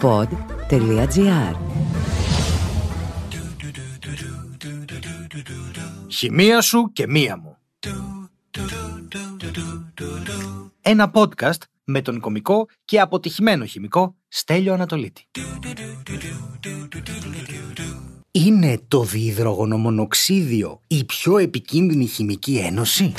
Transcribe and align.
pod.gr 0.00 1.54
Χημεία 6.08 6.60
σου 6.60 6.90
και 6.92 7.06
μία 7.06 7.36
μου. 7.36 7.56
Ένα 10.80 11.10
podcast 11.14 11.58
με 11.84 12.02
τον 12.02 12.20
κομικό 12.20 12.66
και 12.84 13.00
αποτυχημένο 13.00 13.64
χημικό 13.64 14.14
Στέλιο 14.28 14.72
Ανατολίτη. 14.72 15.26
Είναι 18.30 18.80
το 18.88 19.02
διυδρογονομονοξίδιο 19.02 20.80
η 20.86 21.04
πιο 21.04 21.38
επικίνδυνη 21.38 22.06
χημική 22.06 22.56
ένωση; 22.56 23.14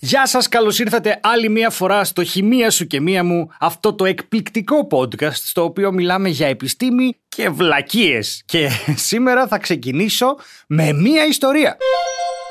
Γεια 0.00 0.26
σας, 0.26 0.48
καλώς 0.48 0.78
ήρθατε 0.78 1.20
άλλη 1.22 1.48
μία 1.48 1.70
φορά 1.70 2.04
στο 2.04 2.24
«Χημεία 2.24 2.70
σου 2.70 2.86
και 2.86 3.00
μία 3.00 3.24
μου» 3.24 3.48
αυτό 3.60 3.94
το 3.94 4.04
εκπληκτικό 4.04 4.86
podcast 4.90 5.32
στο 5.32 5.64
οποίο 5.64 5.92
μιλάμε 5.92 6.28
για 6.28 6.46
επιστήμη 6.46 7.16
και 7.28 7.48
βλακίες. 7.48 8.42
Και 8.44 8.68
σήμερα 9.10 9.46
θα 9.46 9.58
ξεκινήσω 9.58 10.36
με 10.66 10.92
μία 10.92 11.26
ιστορία. 11.26 11.76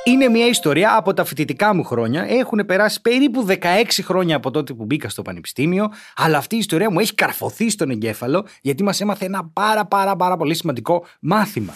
Είναι 0.03 0.29
μια 0.29 0.47
ιστορία 0.47 0.95
από 0.95 1.13
τα 1.13 1.25
φοιτητικά 1.25 1.73
μου 1.73 1.83
χρόνια. 1.83 2.25
Έχουν 2.29 2.65
περάσει 2.65 3.01
περίπου 3.01 3.45
16 3.49 3.55
χρόνια 4.01 4.35
από 4.35 4.51
τότε 4.51 4.73
που 4.73 4.85
μπήκα 4.85 5.09
στο 5.09 5.21
πανεπιστήμιο, 5.21 5.91
αλλά 6.15 6.37
αυτή 6.37 6.55
η 6.55 6.59
ιστορία 6.59 6.91
μου 6.91 6.99
έχει 6.99 7.13
καρφωθεί 7.13 7.69
στον 7.69 7.89
εγκέφαλο 7.89 8.45
γιατί 8.61 8.83
μας 8.83 9.01
έμαθε 9.01 9.25
ένα 9.25 9.49
πάρα 9.53 9.85
πάρα 9.85 10.15
πάρα 10.15 10.37
πολύ 10.37 10.55
σημαντικό 10.55 11.05
μάθημα. 11.19 11.73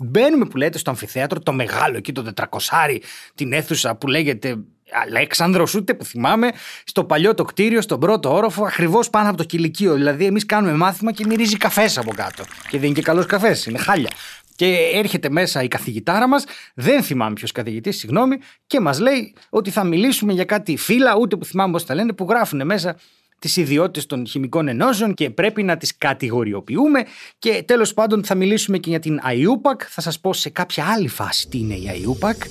Μπαίνουμε 0.00 0.44
που 0.44 0.56
λέτε 0.56 0.78
στο 0.78 0.90
αμφιθέατρο, 0.90 1.40
το 1.40 1.52
μεγάλο 1.52 1.96
εκεί, 1.96 2.12
το 2.12 2.22
τετρακοσάρι, 2.22 3.02
την 3.34 3.52
αίθουσα 3.52 3.94
που 3.94 4.06
λέγεται 4.06 4.58
Αλέξανδρος, 4.92 5.74
ούτε 5.74 5.94
που 5.94 6.04
θυμάμαι, 6.04 6.50
στο 6.84 7.04
παλιό 7.04 7.34
το 7.34 7.44
κτίριο, 7.44 7.80
στον 7.80 8.00
πρώτο 8.00 8.34
όροφο, 8.34 8.64
ακριβώς 8.64 9.10
πάνω 9.10 9.28
από 9.28 9.36
το 9.36 9.44
κηλικείο. 9.44 9.94
Δηλαδή, 9.94 10.24
εμείς 10.24 10.46
κάνουμε 10.46 10.72
μάθημα 10.72 11.12
και 11.12 11.26
μυρίζει 11.26 11.56
καφές 11.56 11.98
από 11.98 12.10
κάτω. 12.10 12.44
Και 12.68 12.78
δεν 12.78 12.86
είναι 12.86 12.94
και 12.94 13.02
καλός 13.02 13.26
καφές, 13.26 13.66
είναι 13.66 13.78
χάλια. 13.78 14.10
Και 14.56 14.90
έρχεται 14.94 15.30
μέσα 15.30 15.62
η 15.62 15.68
καθηγητάρα 15.68 16.28
μας, 16.28 16.44
δεν 16.74 17.02
θυμάμαι 17.02 17.32
ποιος 17.32 17.52
καθηγητής, 17.52 17.98
συγγνώμη, 17.98 18.36
και 18.66 18.80
μας 18.80 18.98
λέει 18.98 19.34
ότι 19.48 19.70
θα 19.70 19.84
μιλήσουμε 19.84 20.32
για 20.32 20.44
κάτι 20.44 20.76
φύλλα, 20.76 21.16
ούτε 21.16 21.36
που 21.36 21.44
θυμάμαι 21.44 21.72
πώς 21.72 21.86
τα 21.86 21.94
λένε, 21.94 22.12
που 22.12 22.26
γράφουν 22.28 22.66
μέσα 22.66 22.96
τις 23.38 23.56
ιδιότητες 23.56 24.06
των 24.06 24.26
χημικών 24.26 24.68
ενώσεων 24.68 25.14
και 25.14 25.30
πρέπει 25.30 25.62
να 25.62 25.76
τις 25.76 25.96
κατηγοριοποιούμε. 25.96 27.04
Και 27.38 27.62
τέλος 27.66 27.94
πάντων 27.94 28.24
θα 28.24 28.34
μιλήσουμε 28.34 28.78
και 28.78 28.90
για 28.90 28.98
την 28.98 29.20
IUPAC. 29.24 29.82
Θα 29.88 30.00
σας 30.00 30.20
πω 30.20 30.32
σε 30.32 30.50
κάποια 30.50 30.84
άλλη 30.86 31.08
φάση 31.08 31.48
τι 31.48 31.58
είναι 31.58 31.74
η 31.74 32.04
IUPAC. 32.04 32.46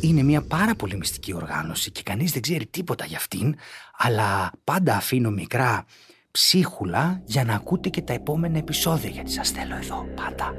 Είναι 0.00 0.22
μια 0.22 0.42
πάρα 0.42 0.74
πολύ 0.74 0.96
μυστική 0.96 1.34
οργάνωση 1.34 1.90
και 1.90 2.02
κανείς 2.02 2.32
δεν 2.32 2.42
ξέρει 2.42 2.66
τίποτα 2.66 3.04
για 3.04 3.16
αυτήν, 3.16 3.54
αλλά 3.96 4.52
πάντα 4.64 4.96
αφήνω 4.96 5.30
μικρά 5.30 5.84
ψίχουλα 6.30 7.22
για 7.24 7.44
να 7.44 7.54
ακούτε 7.54 7.88
και 7.88 8.02
τα 8.02 8.12
επόμενα 8.12 8.58
επεισόδια 8.58 9.10
γιατί 9.10 9.30
σας 9.30 9.50
θέλω 9.50 9.76
εδώ 9.76 10.06
πάντα. 10.14 10.54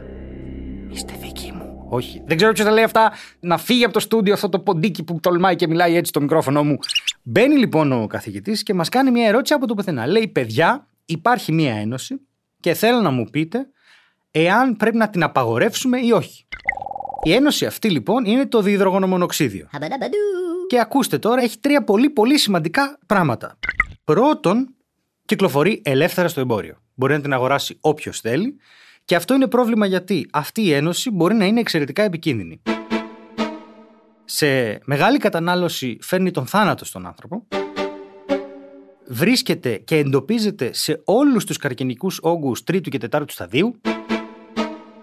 Είστε 0.94 1.14
δικοί 1.22 1.52
μου. 1.52 1.86
Όχι. 1.90 2.22
Δεν 2.26 2.38
ξέρω 2.38 2.52
ποιος 2.52 2.66
θα 2.68 2.74
λέει 2.74 2.84
αυτά. 2.84 3.12
Να 3.40 3.58
φύγει 3.58 3.84
από 3.84 3.94
το 3.94 4.00
στούντιο 4.00 4.34
αυτό 4.34 4.50
το 4.50 4.60
ποντίκι 4.60 5.04
που 5.04 5.20
τολμάει 5.20 5.56
και 5.56 5.68
μιλάει 5.68 5.96
έτσι 5.96 6.10
στο 6.10 6.22
μικρόφωνο 6.22 6.64
μου. 6.64 6.78
Μπαίνει 7.24 7.58
λοιπόν 7.58 7.92
ο 7.92 8.08
καθηγητής 8.08 8.64
και 8.64 8.74
μας 8.74 8.90
κάνει 8.90 9.12
μια 9.12 9.28
ερώτηση 9.28 9.54
από 9.54 9.68
το 9.68 9.74
πουθενά. 9.74 10.08
Λέει, 10.08 10.28
παιδιά, 10.28 10.88
υπάρχει 11.06 11.52
μια 11.52 11.76
ένωση 11.76 12.20
και 12.60 12.74
θέλω 12.74 13.02
να 13.02 13.10
μου 13.10 13.26
πείτε 13.26 13.68
εάν 14.32 14.76
πρέπει 14.76 14.98
να 14.98 15.10
την 15.10 15.24
απαγορεύσουμε 15.24 16.00
ή 16.00 16.12
όχι. 16.12 16.46
Η 17.24 17.34
ένωση 17.34 17.66
αυτή 17.66 17.90
λοιπόν 17.90 18.26
είναι 18.26 18.46
το 18.46 18.62
διυδρογονομονοξίδιο. 18.62 19.68
Και 20.68 20.80
ακούστε 20.80 21.18
τώρα, 21.18 21.42
έχει 21.42 21.60
τρία 21.60 21.84
πολύ 21.84 22.10
πολύ 22.10 22.38
σημαντικά 22.38 23.00
πράγματα. 23.06 23.58
Πρώτον, 24.04 24.76
κυκλοφορεί 25.26 25.82
ελεύθερα 25.86 26.28
στο 26.28 26.40
εμπόριο. 26.40 26.78
Μπορεί 26.94 27.14
να 27.14 27.22
την 27.22 27.34
αγοράσει 27.34 27.78
όποιος 27.82 28.20
θέλει. 28.20 28.58
Και 29.06 29.16
αυτό 29.16 29.34
είναι 29.34 29.48
πρόβλημα 29.48 29.86
γιατί 29.86 30.28
αυτή 30.32 30.62
η 30.62 30.72
ένωση 30.72 31.12
μπορεί 31.12 31.36
να 31.36 31.46
είναι 31.46 31.60
εξαιρετικά 31.60 32.04
επικίνδυνη. 32.04 32.62
Σε 34.26 34.80
μεγάλη 34.86 35.18
κατανάλωση 35.18 35.98
φέρνει 36.02 36.32
τον 36.32 36.46
θάνατο 36.46 36.86
στον 36.86 37.06
άνθρωπο. 37.06 37.48
Βρίσκεται 39.08 39.78
και 39.78 39.98
εντοπίζεται 39.98 40.74
σε 40.74 41.02
όλους 41.06 41.46
τους 41.46 41.58
καρκινικούς 41.58 42.20
όγκους 42.22 42.64
τρίτου 42.64 42.90
και 42.90 42.98
τετάρτου 42.98 43.34
σταδίου. 43.34 43.82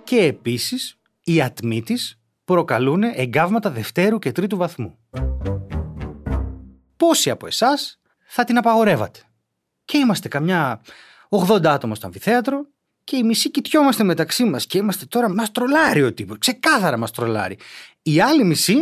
Και 0.04 0.16
επίσης 0.16 0.98
οι 1.24 1.42
ατμοί 1.42 1.82
της 1.82 2.20
προκαλούν 2.44 3.02
εγκάβματα 3.02 3.70
δευτέρου 3.70 4.18
και 4.18 4.32
τρίτου 4.32 4.56
βαθμού. 4.56 4.98
Πόσοι 6.96 7.30
από 7.30 7.46
εσάς 7.46 8.00
θα 8.26 8.44
την 8.44 8.58
απαγορεύατε; 8.58 9.20
Και 9.84 9.98
είμαστε 9.98 10.28
καμιά 10.28 10.80
80 11.28 11.66
άτομα 11.66 11.94
στο 11.94 12.06
αμφιθέατρο 12.06 12.66
και 13.10 13.16
οι 13.16 13.22
μισοί 13.22 13.50
κοιτιόμαστε 13.50 14.04
μεταξύ 14.04 14.44
μας 14.44 14.66
και 14.66 14.78
είμαστε 14.78 15.04
τώρα 15.06 15.34
μας 15.34 15.50
τρολάρει 15.50 16.02
ο 16.02 16.12
τύπος. 16.12 16.38
Ξεκάθαρα 16.38 16.96
μας 16.96 17.10
τρολάρει. 17.10 17.58
Οι 18.02 18.20
άλλοι 18.20 18.44
μισοί 18.44 18.74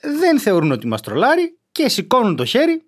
δεν 0.00 0.38
θεωρούν 0.38 0.72
ότι 0.72 0.86
μας 0.86 1.00
τρολάρει 1.00 1.58
και 1.72 1.88
σηκώνουν 1.88 2.36
το 2.36 2.44
χέρι 2.44 2.82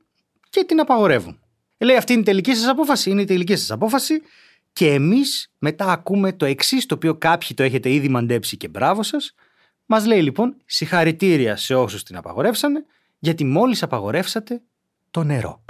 και 0.51 0.65
την 0.65 0.81
απαγορεύουν. 0.81 1.41
Λέει 1.79 1.97
αυτή 1.97 2.13
είναι 2.13 2.21
η 2.21 2.25
τελική 2.25 2.55
σας 2.55 2.69
απόφαση, 2.69 3.11
είναι 3.11 3.23
η 3.23 3.25
τελική 3.25 3.57
σας 3.57 3.71
απόφαση 3.71 4.23
και 4.73 4.93
εμείς 4.93 5.53
μετά 5.59 5.93
ακούμε 5.93 6.33
το 6.33 6.45
εξής, 6.45 6.87
το 6.87 6.95
οποίο 6.95 7.15
κάποιοι 7.15 7.57
το 7.57 7.63
έχετε 7.63 7.91
ήδη 7.91 8.09
μαντέψει 8.09 8.57
και 8.57 8.69
μπράβο 8.69 9.03
σας. 9.03 9.35
Μας 9.87 10.07
λέει 10.07 10.23
λοιπόν 10.23 10.57
συγχαρητήρια 10.67 11.57
σε 11.57 11.75
όσους 11.75 12.03
την 12.03 12.17
απαγορεύσανε, 12.17 12.85
γιατί 13.19 13.45
μόλις 13.45 13.83
απαγορεύσατε 13.83 14.63
το 15.11 15.23
νερό. 15.23 15.65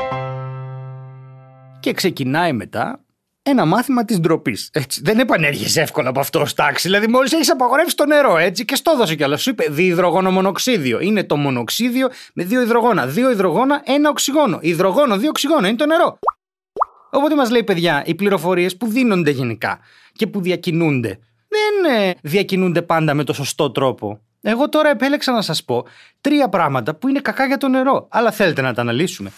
Και 1.80 1.92
ξεκινάει 1.92 2.52
μετά 2.52 3.04
ένα 3.42 3.64
μάθημα 3.64 4.04
της 4.04 4.20
ντροπής. 4.20 4.70
Δεν 5.02 5.18
επανέρχεσαι 5.18 5.80
εύκολα 5.80 6.08
από 6.08 6.20
αυτό 6.20 6.40
ως 6.40 6.54
τάξη. 6.54 6.88
Δηλαδή, 6.88 7.06
μόλις 7.06 7.32
έχεις 7.32 7.50
απαγορεύσει 7.50 7.96
το 7.96 8.06
νερό, 8.06 8.38
έτσι, 8.38 8.64
και 8.64 8.74
στο 8.74 8.96
δώσε 8.96 9.14
κιόλας. 9.14 9.42
Σου 9.42 9.50
είπε 9.50 9.66
διυδρογονομονοξίδιο. 9.70 11.00
Είναι 11.00 11.24
το 11.24 11.36
μονοξίδιο 11.36 12.08
με 12.34 12.44
δύο 12.44 12.60
υδρογόνα. 12.60 13.06
Δύο 13.06 13.30
υδρογόνα, 13.30 13.82
ένα 13.84 14.08
οξυγόνο. 14.08 14.58
Υδρογόνο, 14.60 15.16
δύο 15.16 15.28
οξυγόνο. 15.28 15.66
Είναι 15.66 15.76
το 15.76 15.86
νερό. 15.86 16.18
Οπότε 17.10 17.34
μας 17.34 17.50
λέει, 17.50 17.64
παιδιά, 17.64 18.02
οι 18.06 18.14
πληροφορίες 18.14 18.76
που 18.76 18.86
δίνονται 18.86 19.30
γενικά 19.30 19.78
και 20.12 20.26
που 20.26 20.40
διακινούνται 20.40 21.18
δεν 21.48 22.00
ε, 22.00 22.14
διακινούνται 22.22 22.82
πάντα 22.82 23.14
με 23.14 23.24
το 23.24 23.32
σωστό 23.32 23.70
τρόπο. 23.70 24.20
Εγώ 24.40 24.68
τώρα 24.68 24.90
επέλεξα 24.90 25.32
να 25.32 25.42
σας 25.42 25.64
πω 25.64 25.86
τρία 26.20 26.48
πράγματα 26.48 26.94
που 26.94 27.08
είναι 27.08 27.20
κακά 27.20 27.46
για 27.46 27.56
το 27.56 27.68
νερό. 27.68 28.06
Αλλά 28.10 28.30
θέλετε 28.30 28.62
να 28.62 28.74
τα 28.74 28.80
αναλύσουμε. 28.80 29.32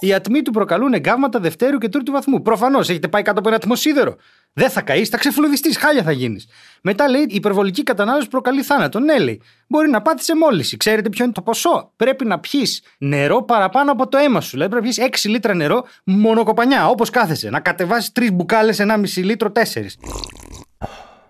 Οι 0.00 0.12
ατμοί 0.12 0.42
του 0.42 0.50
προκαλούν 0.50 0.92
εγκάβματα 0.92 1.40
δευτέρου 1.40 1.78
και 1.78 1.88
τρίτου 1.88 2.12
βαθμού. 2.12 2.42
Προφανώς 2.42 2.88
έχετε 2.88 3.08
πάει 3.08 3.22
κάτω 3.22 3.38
από 3.38 3.48
ένα 3.48 3.56
ατμοσίδερο. 3.56 4.16
Δεν 4.52 4.70
θα 4.70 4.80
καείς, 4.80 5.08
θα 5.08 5.18
ξεφλουδιστείς, 5.18 5.76
χάλια 5.76 6.02
θα 6.02 6.12
γίνεις. 6.12 6.46
Μετά 6.82 7.08
λέει 7.08 7.20
η 7.20 7.34
υπερβολική 7.34 7.82
κατανάλωση 7.82 8.28
προκαλεί 8.28 8.62
θάνατο. 8.62 9.00
Ναι, 9.00 9.18
λέει. 9.18 9.42
Μπορεί 9.66 9.90
να 9.90 10.02
πάθεις 10.02 10.30
μόλυση. 10.40 10.76
Ξέρετε 10.76 11.08
ποιο 11.08 11.24
είναι 11.24 11.32
το 11.32 11.42
ποσό; 11.42 11.92
Πρέπει 11.96 12.24
να 12.24 12.40
πιεις 12.40 12.82
νερό 12.98 13.42
παραπάνω 13.42 13.92
από 13.92 14.08
το 14.08 14.18
αίμα 14.18 14.40
σου. 14.40 14.50
Δηλαδή 14.50 14.70
πρέπει 14.70 14.86
να 14.86 14.92
πιεις 14.92 15.24
6 15.24 15.28
λίτρα 15.30 15.54
νερό 15.54 15.84
μονοκοπανιά, 16.04 16.88
όπως 16.88 17.10
κάθεσαι. 17.10 17.50
Να 17.50 17.60
κατεβάσεις 17.60 18.12
3 18.12 18.30
μπουκάλες, 18.32 18.80
1,5 18.80 19.22
λίτρο, 19.22 19.50
4. 19.50 19.98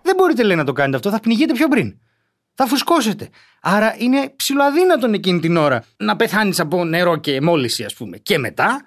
Δεν 0.01 0.15
μπορείτε 0.15 0.43
λέει 0.43 0.55
να 0.55 0.63
το 0.63 0.73
κάνετε 0.73 0.95
αυτό, 0.95 1.09
θα 1.09 1.19
πνιγείτε 1.19 1.53
πιο 1.53 1.67
πριν 1.67 1.95
θα 2.55 2.65
φουσκώσετε. 2.67 3.29
Άρα 3.61 3.95
είναι 3.97 4.33
ψηλοαδύνατον 4.35 5.13
εκείνη 5.13 5.39
την 5.39 5.57
ώρα 5.57 5.83
να 5.97 6.15
πεθάνεις 6.15 6.59
από 6.59 6.85
νερό 6.85 7.17
και 7.17 7.41
μόλυση, 7.41 7.83
ας 7.83 7.93
πούμε. 7.93 8.17
Και 8.17 8.37
μετά, 8.37 8.81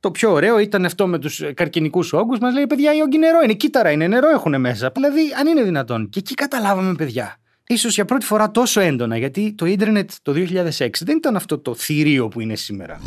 το 0.00 0.10
πιο 0.10 0.32
ωραίο 0.32 0.58
ήταν 0.58 0.84
αυτό 0.84 1.06
με 1.06 1.18
τους 1.18 1.42
καρκινικούς 1.54 2.12
όγκους. 2.12 2.38
Μας 2.38 2.54
λέει: 2.54 2.66
Παιδιά, 2.66 2.94
οι 2.94 3.00
όγκοι 3.00 3.18
νερό 3.18 3.40
είναι. 3.44 3.52
Κύτταρα 3.52 3.90
είναι, 3.90 4.06
νερό 4.06 4.28
έχουν 4.28 4.60
μέσα. 4.60 4.90
Δηλαδή, 4.94 5.20
αν 5.38 5.46
είναι 5.46 5.62
δυνατόν. 5.62 6.08
Και 6.08 6.18
εκεί 6.18 6.34
καταλάβαμε, 6.34 6.94
παιδιά. 6.94 7.36
Ίσως 7.66 7.94
για 7.94 8.04
πρώτη 8.04 8.24
φορά 8.24 8.50
τόσο 8.50 8.80
έντονα, 8.80 9.16
γιατί 9.18 9.54
το 9.54 9.66
ίντερνετ 9.66 10.10
το 10.22 10.32
2006 10.32 10.88
δεν 11.04 11.16
ήταν 11.16 11.36
αυτό 11.36 11.58
το 11.58 11.74
θηρίο 11.74 12.28
που 12.28 12.40
είναι 12.40 12.54
σήμερα. 12.54 13.00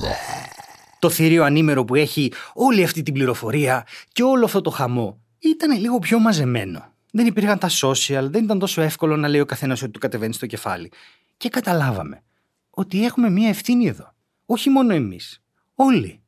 το 1.00 1.10
θηρίο 1.10 1.44
ανήμερο 1.44 1.86
που 1.86 1.96
έχει 1.96 2.32
όλη 2.54 2.84
αυτή 2.84 3.04
την 3.04 3.14
πληροφορία 3.14 3.86
και 4.12 4.24
όλο 4.24 4.46
αυτό 4.46 4.62
το 4.62 4.70
χαμό. 4.70 5.22
Ήταν 5.40 5.80
λίγο 5.80 6.00
πιο 6.00 6.20
μαζεμένο 6.20 6.91
δεν 7.12 7.26
υπήρχαν 7.26 7.58
τα 7.58 7.70
social, 7.70 8.28
δεν 8.30 8.44
ήταν 8.44 8.60
τόσο 8.60 8.82
εύκολο 8.82 9.18
να 9.18 9.28
λέει 9.28 9.40
ο 9.40 9.46
καθένας 9.46 9.82
ότι 9.82 9.92
του 9.92 10.00
κατεβαίνει 10.00 10.34
στο 10.34 10.46
κεφάλι. 10.46 10.92
Και 11.38 11.50
καταλάβαμε 11.50 12.24
ότι 12.70 13.06
έχουμε 13.06 13.30
μία 13.30 13.50
ευθύνη 13.50 13.88
εδώ. 13.88 14.14
Όχι 14.46 14.70
μόνο 14.70 14.94
εμείς. 14.94 15.42
Όλοι. 15.76 16.22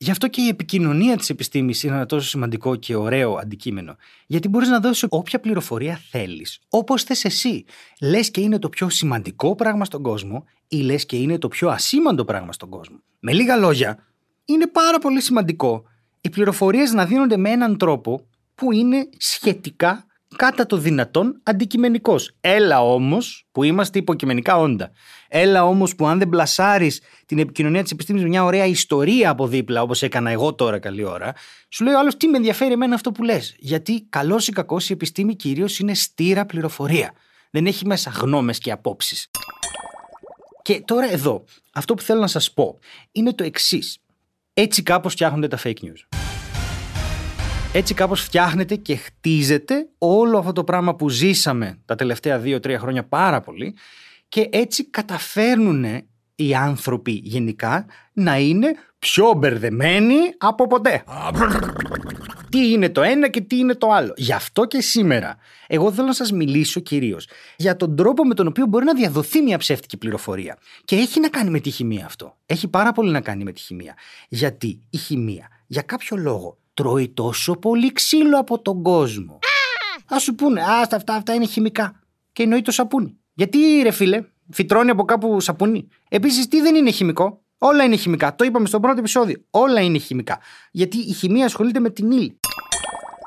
Γι' 0.00 0.10
αυτό 0.10 0.28
και 0.28 0.40
η 0.40 0.48
επικοινωνία 0.48 1.16
της 1.16 1.30
επιστήμης 1.30 1.82
είναι 1.82 1.94
ένα 1.94 2.06
τόσο 2.06 2.28
σημαντικό 2.28 2.76
και 2.76 2.96
ωραίο 2.96 3.34
αντικείμενο. 3.34 3.96
Γιατί 4.26 4.48
μπορείς 4.48 4.68
να 4.68 4.80
δώσεις 4.80 5.06
όποια 5.08 5.40
πληροφορία 5.40 6.00
θέλεις, 6.10 6.58
όπως 6.68 7.02
θες 7.02 7.24
εσύ. 7.24 7.64
Λες 8.00 8.30
και 8.30 8.40
είναι 8.40 8.58
το 8.58 8.68
πιο 8.68 8.88
σημαντικό 8.88 9.54
πράγμα 9.54 9.84
στον 9.84 10.02
κόσμο, 10.02 10.44
ή 10.68 10.76
λες 10.76 11.06
και 11.06 11.16
είναι 11.16 11.38
το 11.38 11.48
πιο 11.48 11.68
ασήμαντο 11.68 12.24
πράγμα 12.24 12.52
στον 12.52 12.68
κόσμο. 12.68 13.00
Με 13.18 13.32
λίγα 13.32 13.56
λόγια, 13.56 14.06
είναι 14.44 14.66
πάρα 14.66 14.98
πολύ 14.98 15.20
σημαντικό 15.20 15.82
οι 16.20 16.30
πληροφορίες 16.30 16.92
να 16.92 17.06
δίνονται 17.06 17.36
με 17.36 17.50
έναν 17.50 17.76
τρόπο 17.76 18.26
που 18.54 18.72
είναι 18.72 19.08
σχετικά 19.18 20.06
κατά 20.36 20.66
το 20.66 20.76
δυνατόν 20.76 21.40
αντικειμενικός. 21.42 22.36
Έλα 22.40 22.82
όμως 22.82 23.46
που 23.52 23.62
είμαστε 23.62 23.98
υποκειμενικά 23.98 24.58
όντα. 24.58 24.90
Έλα 25.28 25.64
όμως 25.64 25.94
που 25.94 26.06
αν 26.06 26.18
δεν 26.18 26.28
πλασάρεις 26.28 27.00
την 27.26 27.38
επικοινωνία 27.38 27.82
της 27.82 27.92
επιστήμης 27.92 28.22
με 28.22 28.28
μια 28.28 28.44
ωραία 28.44 28.64
ιστορία 28.64 29.30
από 29.30 29.46
δίπλα, 29.46 29.82
όπως 29.82 30.02
έκανα 30.02 30.30
εγώ 30.30 30.54
τώρα 30.54 30.78
καλή 30.78 31.04
ώρα, 31.04 31.34
σου 31.68 31.84
λέει 31.84 31.94
ο 31.94 31.98
άλλος 31.98 32.16
τι 32.16 32.28
με 32.28 32.36
ενδιαφέρει 32.36 32.72
εμένα 32.72 32.94
αυτό 32.94 33.12
που 33.12 33.22
λες; 33.22 33.56
Γιατί 33.58 34.06
καλός 34.08 34.48
ή 34.48 34.52
κακός 34.52 34.90
η 34.90 34.92
επιστήμη 34.92 35.36
κυρίως 35.36 35.78
είναι 35.78 35.94
στήρα 35.94 36.46
πληροφορία. 36.46 37.12
Δεν 37.50 37.66
έχει 37.66 37.86
μέσα 37.86 38.10
γνώμες 38.10 38.58
και 38.58 38.70
απόψεις. 38.70 39.30
Και 40.62 40.82
τώρα 40.84 41.12
εδώ, 41.12 41.44
αυτό 41.72 41.94
που 41.94 42.02
θέλω 42.02 42.20
να 42.20 42.26
σας 42.26 42.52
πω 42.52 42.78
είναι 43.12 43.32
το 43.32 43.44
εξής. 43.44 43.98
Έτσι 44.52 44.82
κάπως 44.82 45.12
φτιάχνονται 45.12 45.48
τα 45.48 45.58
fake 45.64 45.78
news. 45.82 46.17
Έτσι 47.72 47.94
κάπως 47.94 48.22
φτιάχνεται 48.22 48.74
και 48.74 48.96
χτίζεται 48.96 49.88
όλο 49.98 50.38
αυτό 50.38 50.52
το 50.52 50.64
πράγμα 50.64 50.94
που 50.94 51.08
ζήσαμε 51.08 51.78
τα 51.84 51.94
τελευταία 51.94 52.38
δύο-τρία 52.38 52.78
χρόνια 52.78 53.04
πάρα 53.04 53.40
πολύ 53.40 53.76
και 54.28 54.48
έτσι 54.52 54.90
καταφέρνουν 54.90 55.84
οι 56.34 56.54
άνθρωποι 56.54 57.20
γενικά 57.24 57.86
να 58.12 58.38
είναι 58.38 58.74
πιο 58.98 59.32
μπερδεμένοι 59.32 60.14
από 60.38 60.66
ποτέ. 60.66 61.04
τι 62.48 62.70
είναι 62.70 62.88
το 62.88 63.02
ένα 63.02 63.28
και 63.28 63.40
τι 63.40 63.58
είναι 63.58 63.74
το 63.74 63.90
άλλο. 63.90 64.12
Γι' 64.16 64.32
αυτό 64.32 64.64
και 64.64 64.80
σήμερα 64.80 65.36
εγώ 65.66 65.92
θέλω 65.92 66.06
να 66.06 66.12
σας 66.12 66.32
μιλήσω 66.32 66.80
κυρίως 66.80 67.28
για 67.56 67.76
τον 67.76 67.96
τρόπο 67.96 68.24
με 68.24 68.34
τον 68.34 68.46
οποίο 68.46 68.66
μπορεί 68.66 68.84
να 68.84 68.94
διαδοθεί 68.94 69.40
μια 69.42 69.58
ψεύτικη 69.58 69.96
πληροφορία. 69.96 70.58
Και 70.84 70.96
έχει 70.96 71.20
να 71.20 71.28
κάνει 71.28 71.50
με 71.50 71.60
τη 71.60 71.70
χημεία 71.70 72.04
αυτό. 72.06 72.36
Έχει 72.46 72.68
πάρα 72.68 72.92
πολύ 72.92 73.10
να 73.10 73.20
κάνει 73.20 73.44
με 73.44 73.52
τη 73.52 73.60
χημεία. 73.60 73.94
Γιατί 74.28 74.82
η 74.90 74.96
χημεία 74.96 75.48
για 75.66 75.82
κάποιο 75.82 76.16
λόγο 76.16 76.58
τρώει 76.78 77.08
τόσο 77.08 77.52
πολύ 77.52 77.92
ξύλο 77.92 78.38
από 78.38 78.62
τον 78.62 78.82
κόσμο. 78.82 79.38
Α 80.14 80.18
σου 80.18 80.34
πούνε, 80.34 80.60
Α, 80.62 80.80
αυτά, 80.92 81.14
αυτά 81.14 81.34
είναι 81.34 81.46
χημικά. 81.46 82.00
Και 82.32 82.42
εννοεί 82.42 82.62
το 82.62 82.70
σαπούνι. 82.70 83.16
Γιατί 83.34 83.58
ρε 83.82 83.90
φίλε, 83.90 84.24
φυτρώνει 84.52 84.90
από 84.90 85.04
κάπου 85.04 85.40
σαπούνι. 85.40 85.88
Επίσης, 86.08 86.48
τι 86.48 86.60
δεν 86.60 86.74
είναι 86.74 86.90
χημικό; 86.90 87.42
Όλα 87.58 87.84
είναι 87.84 87.96
χημικά. 87.96 88.34
Το 88.34 88.44
είπαμε 88.44 88.66
στο 88.66 88.80
πρώτο 88.80 88.98
επεισόδιο. 88.98 89.36
Όλα 89.50 89.80
είναι 89.80 89.98
χημικά. 89.98 90.38
Γιατί 90.70 90.98
η 90.98 91.12
χημεία 91.12 91.44
ασχολείται 91.44 91.80
με 91.80 91.90
την 91.90 92.10
ύλη. 92.10 92.40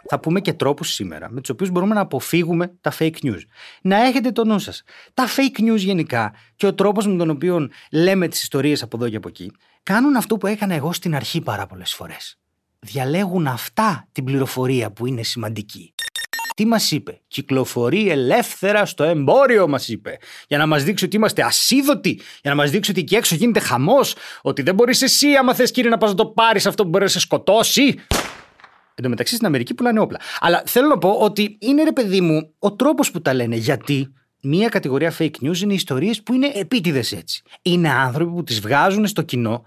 Θα 0.07 0.19
πούμε 0.19 0.41
και 0.41 0.53
τρόπους 0.53 0.93
σήμερα 0.93 1.29
με 1.31 1.41
τους 1.41 1.49
οποίους 1.49 1.69
μπορούμε 1.69 1.93
να 1.93 2.01
αποφύγουμε 2.01 2.77
τα 2.81 2.93
fake 2.99 3.17
news. 3.23 3.41
Να 3.81 4.05
έχετε 4.05 4.31
το 4.31 4.45
νου 4.45 4.59
σας. 4.59 4.83
Τα 5.13 5.27
fake 5.27 5.61
news 5.61 5.77
γενικά 5.77 6.33
και 6.55 6.65
ο 6.65 6.73
τρόπος 6.73 7.07
με 7.07 7.17
τον 7.17 7.29
οποίο 7.29 7.69
λέμε 7.91 8.27
τις 8.27 8.41
ιστορίες 8.41 8.83
από 8.83 8.97
εδώ 8.97 9.09
και 9.09 9.15
από 9.15 9.27
εκεί 9.27 9.51
κάνουν 9.83 10.15
αυτό 10.15 10.37
που 10.37 10.47
έκανα 10.47 10.73
εγώ 10.73 10.93
στην 10.93 11.15
αρχή 11.15 11.41
πάρα 11.41 11.67
πολλές 11.67 11.93
φορές. 11.93 12.40
Διαλέγουν 12.85 13.47
αυτά 13.47 14.07
την 14.11 14.23
πληροφορία 14.23 14.91
που 14.91 15.05
είναι 15.05 15.23
σημαντική. 15.23 15.93
Τι 16.55 16.65
μας 16.65 16.91
είπε, 16.91 17.21
Κυκλοφορεί 17.27 18.09
ελεύθερα 18.09 18.85
στο 18.85 19.03
εμπόριο, 19.03 19.67
μας 19.67 19.87
είπε. 19.87 20.17
Για 20.47 20.57
να 20.57 20.65
μας 20.65 20.83
δείξει 20.83 21.05
ότι 21.05 21.15
είμαστε 21.15 21.41
ασίδωτοι, 21.43 22.19
για 22.41 22.51
να 22.51 22.55
μας 22.55 22.71
δείξει 22.71 22.91
ότι 22.91 22.99
εκεί 22.99 23.15
έξω 23.15 23.35
γίνεται 23.35 23.59
χαμός, 23.59 24.15
ότι 24.41 24.61
δεν 24.61 24.75
μπορείς 24.75 25.01
εσύ, 25.01 25.35
άμα 25.35 25.53
θες 25.53 25.71
κύριε, 25.71 25.89
να 25.89 25.97
πας 25.97 26.09
να 26.09 26.15
το 26.15 26.25
πάρεις 26.25 26.65
αυτό 26.65 26.83
που 26.83 26.89
μπορεί 26.89 27.03
να 27.03 27.09
σε 27.09 27.19
σκοτώσει. 27.19 27.95
Εν 28.95 29.03
τω 29.03 29.09
μεταξύ 29.09 29.35
στην 29.35 29.47
Αμερική 29.47 29.73
πουλάνε 29.73 29.99
όπλα. 29.99 30.19
Αλλά 30.39 30.63
θέλω 30.65 30.87
να 30.87 30.97
πω 30.97 31.09
ότι 31.09 31.57
είναι 31.59 31.83
ρε 31.83 31.91
παιδί 31.91 32.21
μου 32.21 32.53
ο 32.59 32.75
τρόπος 32.75 33.11
που 33.11 33.21
τα 33.21 33.33
λένε. 33.33 33.55
Γιατί 33.55 34.13
μία 34.41 34.69
κατηγορία 34.69 35.13
fake 35.17 35.35
news 35.41 35.57
είναι 35.57 35.73
ιστορίες 35.73 36.23
που 36.23 36.33
είναι 36.33 36.51
επίτηδες 36.53 37.11
έτσι. 37.11 37.41
Είναι 37.61 37.89
άνθρωποι 37.89 38.31
που 38.31 38.43
τις 38.43 38.59
βγάζουν 38.59 39.07
στο 39.07 39.21
κοινό, 39.21 39.63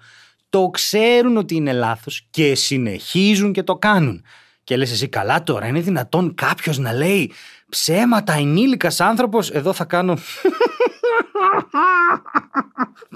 το 0.55 0.71
ξέρουν 0.73 1.37
ότι 1.37 1.55
είναι 1.55 1.73
λάθος 1.73 2.27
και 2.31 2.55
συνεχίζουν 2.55 3.53
και 3.53 3.63
το 3.63 3.77
κάνουν. 3.77 4.25
Και 4.65 4.77
λες 4.77 4.93
εσύ 4.93 5.09
καλά 5.09 5.43
τώρα, 5.43 5.67
είναι 5.67 5.81
δυνατόν 5.81 6.35
κάποιος 6.35 6.79
να 6.79 6.93
λέει 6.93 7.33
ψέματα 7.69 8.33
ενήλικας 8.33 9.01
άνθρωπος, 9.01 9.51
εδώ 9.51 9.73
θα 9.73 9.85
κάνω... 9.85 10.17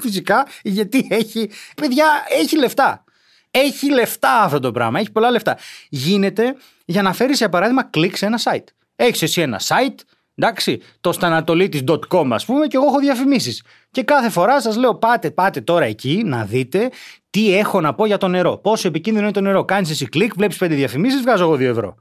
Φυσικά, 0.02 0.46
γιατί 0.62 1.06
έχει... 1.10 1.50
Παιδιά, 1.76 2.06
έχει 2.28 2.58
λεφτά. 2.58 3.04
Έχει 3.50 3.92
λεφτά 3.92 4.42
αυτό 4.42 4.60
το 4.60 4.72
πράγμα, 4.72 4.98
έχει 4.98 5.12
πολλά 5.12 5.30
λεφτά. 5.30 5.58
Γίνεται 5.88 6.56
για 6.84 7.02
να 7.02 7.12
φέρεις 7.12 7.38
για 7.38 7.48
παράδειγμα 7.48 7.84
κλικ 7.84 8.16
σε 8.16 8.26
ένα 8.26 8.40
site. 8.44 8.64
Έχεις 8.96 9.22
εσύ 9.22 9.40
ένα 9.40 9.60
site, 9.60 9.98
εντάξει, 10.34 10.82
το 11.00 11.12
στανατολίτη.com 11.12 12.28
ας 12.30 12.44
πούμε, 12.44 12.66
και 12.66 12.76
εγώ 12.76 12.86
έχω 12.86 12.98
διαφημίσεις. 12.98 13.62
Και 13.90 14.02
κάθε 14.02 14.28
φορά 14.28 14.60
σας 14.60 14.76
λέω 14.76 14.94
πάτε, 14.94 15.30
πάτε 15.30 15.60
τώρα 15.60 15.84
εκεί 15.84 16.22
να 16.24 16.44
δείτε 16.44 16.90
τι 17.30 17.54
έχω 17.54 17.80
να 17.80 17.94
πω 17.94 18.06
για 18.06 18.18
το 18.18 18.28
νερό; 18.28 18.56
Πόσο 18.56 18.88
επικίνδυνο 18.88 19.24
είναι 19.24 19.34
το 19.34 19.40
νερό; 19.40 19.64
Κάνεις 19.64 19.90
εσύ 19.90 20.06
κλικ, 20.06 20.34
βλέπεις 20.34 20.56
πέντε 20.56 20.74
διαφημίσεις, 20.74 21.20
βγάζω 21.20 21.44
εγώ 21.44 21.54
2 21.54 21.60
ευρώ. 21.60 21.94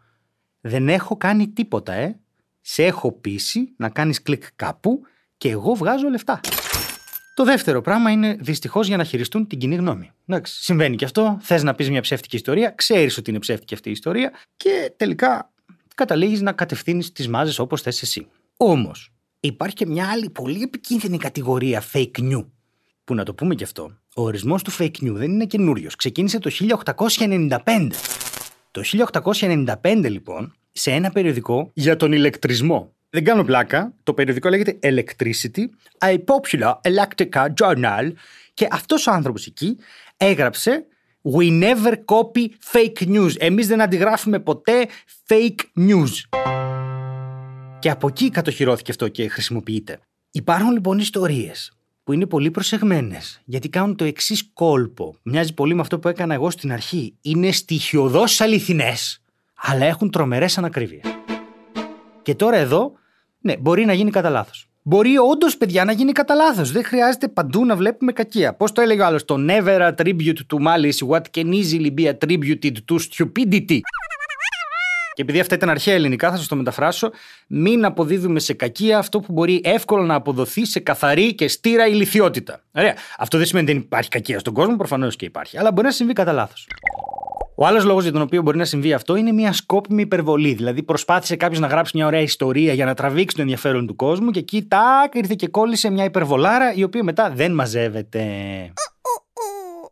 Δεν 0.62 0.90
έχω 0.90 1.18
κάνει 1.18 1.48
τίποτα, 1.48 1.94
ε. 1.94 2.20
Σε 2.62 2.84
έχω 2.84 3.12
πείσει 3.12 3.74
να 3.78 3.90
κάνεις 3.90 4.22
κλικ 4.22 4.44
κάπου 4.56 5.02
και 5.38 5.50
εγώ 5.50 5.74
βγάζω 5.74 6.10
λεφτά. 6.10 6.40
Το 7.36 7.44
δεύτερο 7.44 7.82
πράγμα 7.82 8.12
είναι 8.12 8.38
δυστυχώς 8.40 8.88
για 8.88 8.98
να 8.98 9.04
χειριστούν 9.04 9.48
την 9.48 9.58
κοινή 9.58 9.76
γνώμη. 9.76 10.12
Εντάξει, 10.26 10.64
συμβαίνει 10.64 10.96
και 10.96 11.06
αυτό. 11.06 11.38
Θες 11.42 11.64
να 11.64 11.76
πεις 11.76 11.90
μια 11.90 12.02
ψεύτικη 12.02 12.36
ιστορία, 12.36 12.70
ξέρεις 12.70 13.18
ότι 13.18 13.30
είναι 13.30 13.40
ψεύτικη 13.40 13.74
αυτή 13.74 13.90
η 13.90 13.92
ιστορία 13.92 14.32
και 14.58 14.94
τελικά 14.98 15.52
καταλήγεις 15.96 16.42
να 16.42 16.52
κατευθύνεις 16.52 17.12
τις 17.12 17.28
μάζες 17.28 17.60
όπως 17.60 17.82
θες 17.82 18.02
εσύ. 18.02 18.28
Όμως, 18.58 19.14
υπάρχει 19.40 19.76
και 19.76 19.86
μια 19.86 20.10
άλλη 20.10 20.30
πολύ 20.30 20.62
επικίνδυνη 20.62 21.18
κατηγορία 21.18 21.84
fake 21.94 22.20
news. 22.32 22.48
Που 23.04 23.16
να 23.16 23.24
το 23.24 23.34
πούμε 23.34 23.56
και 23.56 23.64
αυτό, 23.64 23.98
ο 24.18 24.22
ορισμός 24.22 24.64
του 24.64 24.72
fake 24.72 25.04
news 25.04 25.14
δεν 25.14 25.32
είναι 25.32 25.46
καινούριος. 25.46 25.96
Ξεκίνησε 25.96 26.40
το 26.40 26.50
1895. 26.50 27.90
Το 28.72 28.82
1895 29.82 30.06
λοιπόν, 30.10 30.54
σε 30.72 30.92
ένα 30.92 31.10
περιοδικό 31.10 31.72
για 31.74 31.96
τον 31.96 32.12
ηλεκτρισμό. 32.12 32.94
Δεν 33.10 33.24
κάνω 33.24 33.44
πλάκα. 33.44 33.94
Το 34.04 34.14
περιοδικό 34.14 34.50
λέγεται 34.50 34.80
Electricity, 34.82 35.64
a 35.98 36.18
popular 36.18 36.74
electrical 36.82 37.48
journal. 37.62 38.12
Και 38.54 38.68
αυτός 38.72 39.08
ο 39.08 39.12
άνθρωπος 39.12 39.46
εκεί 39.46 39.78
έγραψε 40.18 40.86
We 41.22 41.64
never 41.64 41.94
copy 41.94 42.48
fake 42.72 43.08
news. 43.08 43.32
Εμείς 43.38 43.68
δεν 43.68 43.82
αντιγράφουμε 43.82 44.40
ποτέ 44.40 44.88
fake 45.28 45.90
news. 45.90 46.40
Και 47.80 47.90
από 47.90 48.08
εκεί 48.08 48.30
κατοχυρώθηκε 48.30 48.92
αυτό 48.92 49.08
και 49.08 49.28
χρησιμοποιείται. 49.28 50.00
Υπάρχουν 50.32 50.72
λοιπόν 50.72 51.00
ιστορίες 51.00 51.77
που 52.08 52.14
είναι 52.14 52.26
πολύ 52.26 52.52
προσεγμένες, 52.52 53.42
γιατί 53.46 53.70
κάνουν 53.70 53.96
το 53.96 54.04
εξής 54.04 54.50
κόλπο. 54.54 55.16
Μοιάζει 55.24 55.54
πολύ 55.54 55.74
με 55.74 55.82
αυτό 55.82 56.00
που 56.00 56.08
έκανα 56.08 56.34
εγώ 56.34 56.50
στην 56.50 56.72
αρχή. 56.72 57.14
Είναι 57.22 57.52
στοιχειοδός 57.52 58.42
αληθινές, 58.42 59.22
αλλά 59.56 59.86
έχουν 59.86 60.12
τρομερές 60.12 60.58
ανακρίβειες. 60.58 61.04
Και 62.22 62.36
τώρα 62.36 62.56
εδώ, 62.56 62.92
ναι, 63.40 63.58
μπορεί 63.58 63.86
να 63.86 63.94
γίνει 63.94 64.12
κατά 64.12 64.30
λάθος. 64.30 64.70
Μπορεί 64.82 65.18
όντως, 65.18 65.58
παιδιά, 65.58 65.86
να 65.86 65.92
γίνει 65.92 66.12
κατά 66.12 66.34
λάθος. 66.34 66.72
Δεν 66.72 66.84
χρειάζεται 66.84 67.28
παντού 67.28 67.66
να 67.66 67.76
βλέπουμε 67.76 68.12
κακία. 68.12 68.54
Πώς 68.54 68.72
το 68.72 68.82
έλεγε 68.82 69.02
ο 69.02 69.06
άλλος, 69.06 69.26
το 69.26 69.36
never 69.48 69.92
attribute 69.92 70.40
to 70.48 70.58
malice 70.58 71.08
what 71.10 71.22
can 71.38 71.52
easily 71.54 71.94
be 71.94 72.14
attributed 72.14 72.76
to 72.90 73.00
stupidity. 73.00 73.80
Και 75.18 75.24
επειδή 75.24 75.40
αυτά 75.40 75.56
ήταν 75.56 75.70
αρχαία 75.70 75.94
ελληνικά, 75.94 76.30
θα 76.30 76.38
σας 76.38 76.48
το 76.48 76.56
μεταφράσω. 76.56 77.12
Μην 77.48 77.86
αποδίδουμε 77.86 78.40
σε 78.40 78.54
κακία 78.54 78.98
αυτό 78.98 79.20
που 79.20 79.34
μπορεί 79.34 79.62
εύκολα 79.64 80.06
να 80.06 80.16
αποδοθεί 80.16 80.66
σε 80.66 80.80
καθαρή 80.80 81.36
και 81.36 81.48
στήρα 81.48 81.88
ηλικιότητα. 81.88 82.62
Ωραία. 82.72 82.96
Αυτό 83.18 83.38
δεν 83.38 83.46
σημαίνει 83.46 83.66
ότι 83.66 83.74
δεν 83.74 83.84
υπάρχει 83.86 84.10
κακία 84.10 84.40
στον 84.40 84.54
κόσμο, 84.54 84.76
προφανώς 84.76 85.16
και 85.16 85.26
υπάρχει. 85.26 85.58
Αλλά 85.58 85.72
μπορεί 85.72 85.88
να 85.88 85.94
συμβεί 85.94 86.14
κατά 86.14 86.32
λάθος. 86.32 86.68
Ο 87.56 87.66
άλλος 87.66 87.84
λόγος 87.84 88.04
για 88.04 88.12
τον 88.12 88.22
οποίο 88.22 88.42
μπορεί 88.42 88.58
να 88.58 88.66
συμβεί 88.66 88.94
αυτό 88.94 89.16
είναι 89.16 89.32
μια 89.32 89.54
σκόπιμη 89.54 90.02
υπερβολή. 90.02 90.54
Δηλαδή, 90.54 90.84
προσπάθησε 90.84 91.36
κάποιος 91.36 91.60
να 91.60 91.68
γράψει 91.68 91.92
μια 91.96 92.06
ωραία 92.06 92.22
ιστορία 92.22 92.74
για 92.74 92.86
να 92.86 92.94
τραβήξει 92.94 93.36
το 93.36 93.42
ενδιαφέρον 93.42 93.88
του 93.88 93.96
κόσμου 93.96 94.32
και 94.32 94.40
εκεί 94.40 94.64
τάκ 94.68 95.16
ήρθε 95.16 95.34
και 95.38 95.48
κόλλησε 95.48 95.90
μια 95.90 96.04
υπερβολάρα 96.04 96.74
η 96.74 96.84
οποία 96.84 97.04
μετά 97.04 97.30
δεν 97.30 97.52
μαζεύεται. 97.54 98.24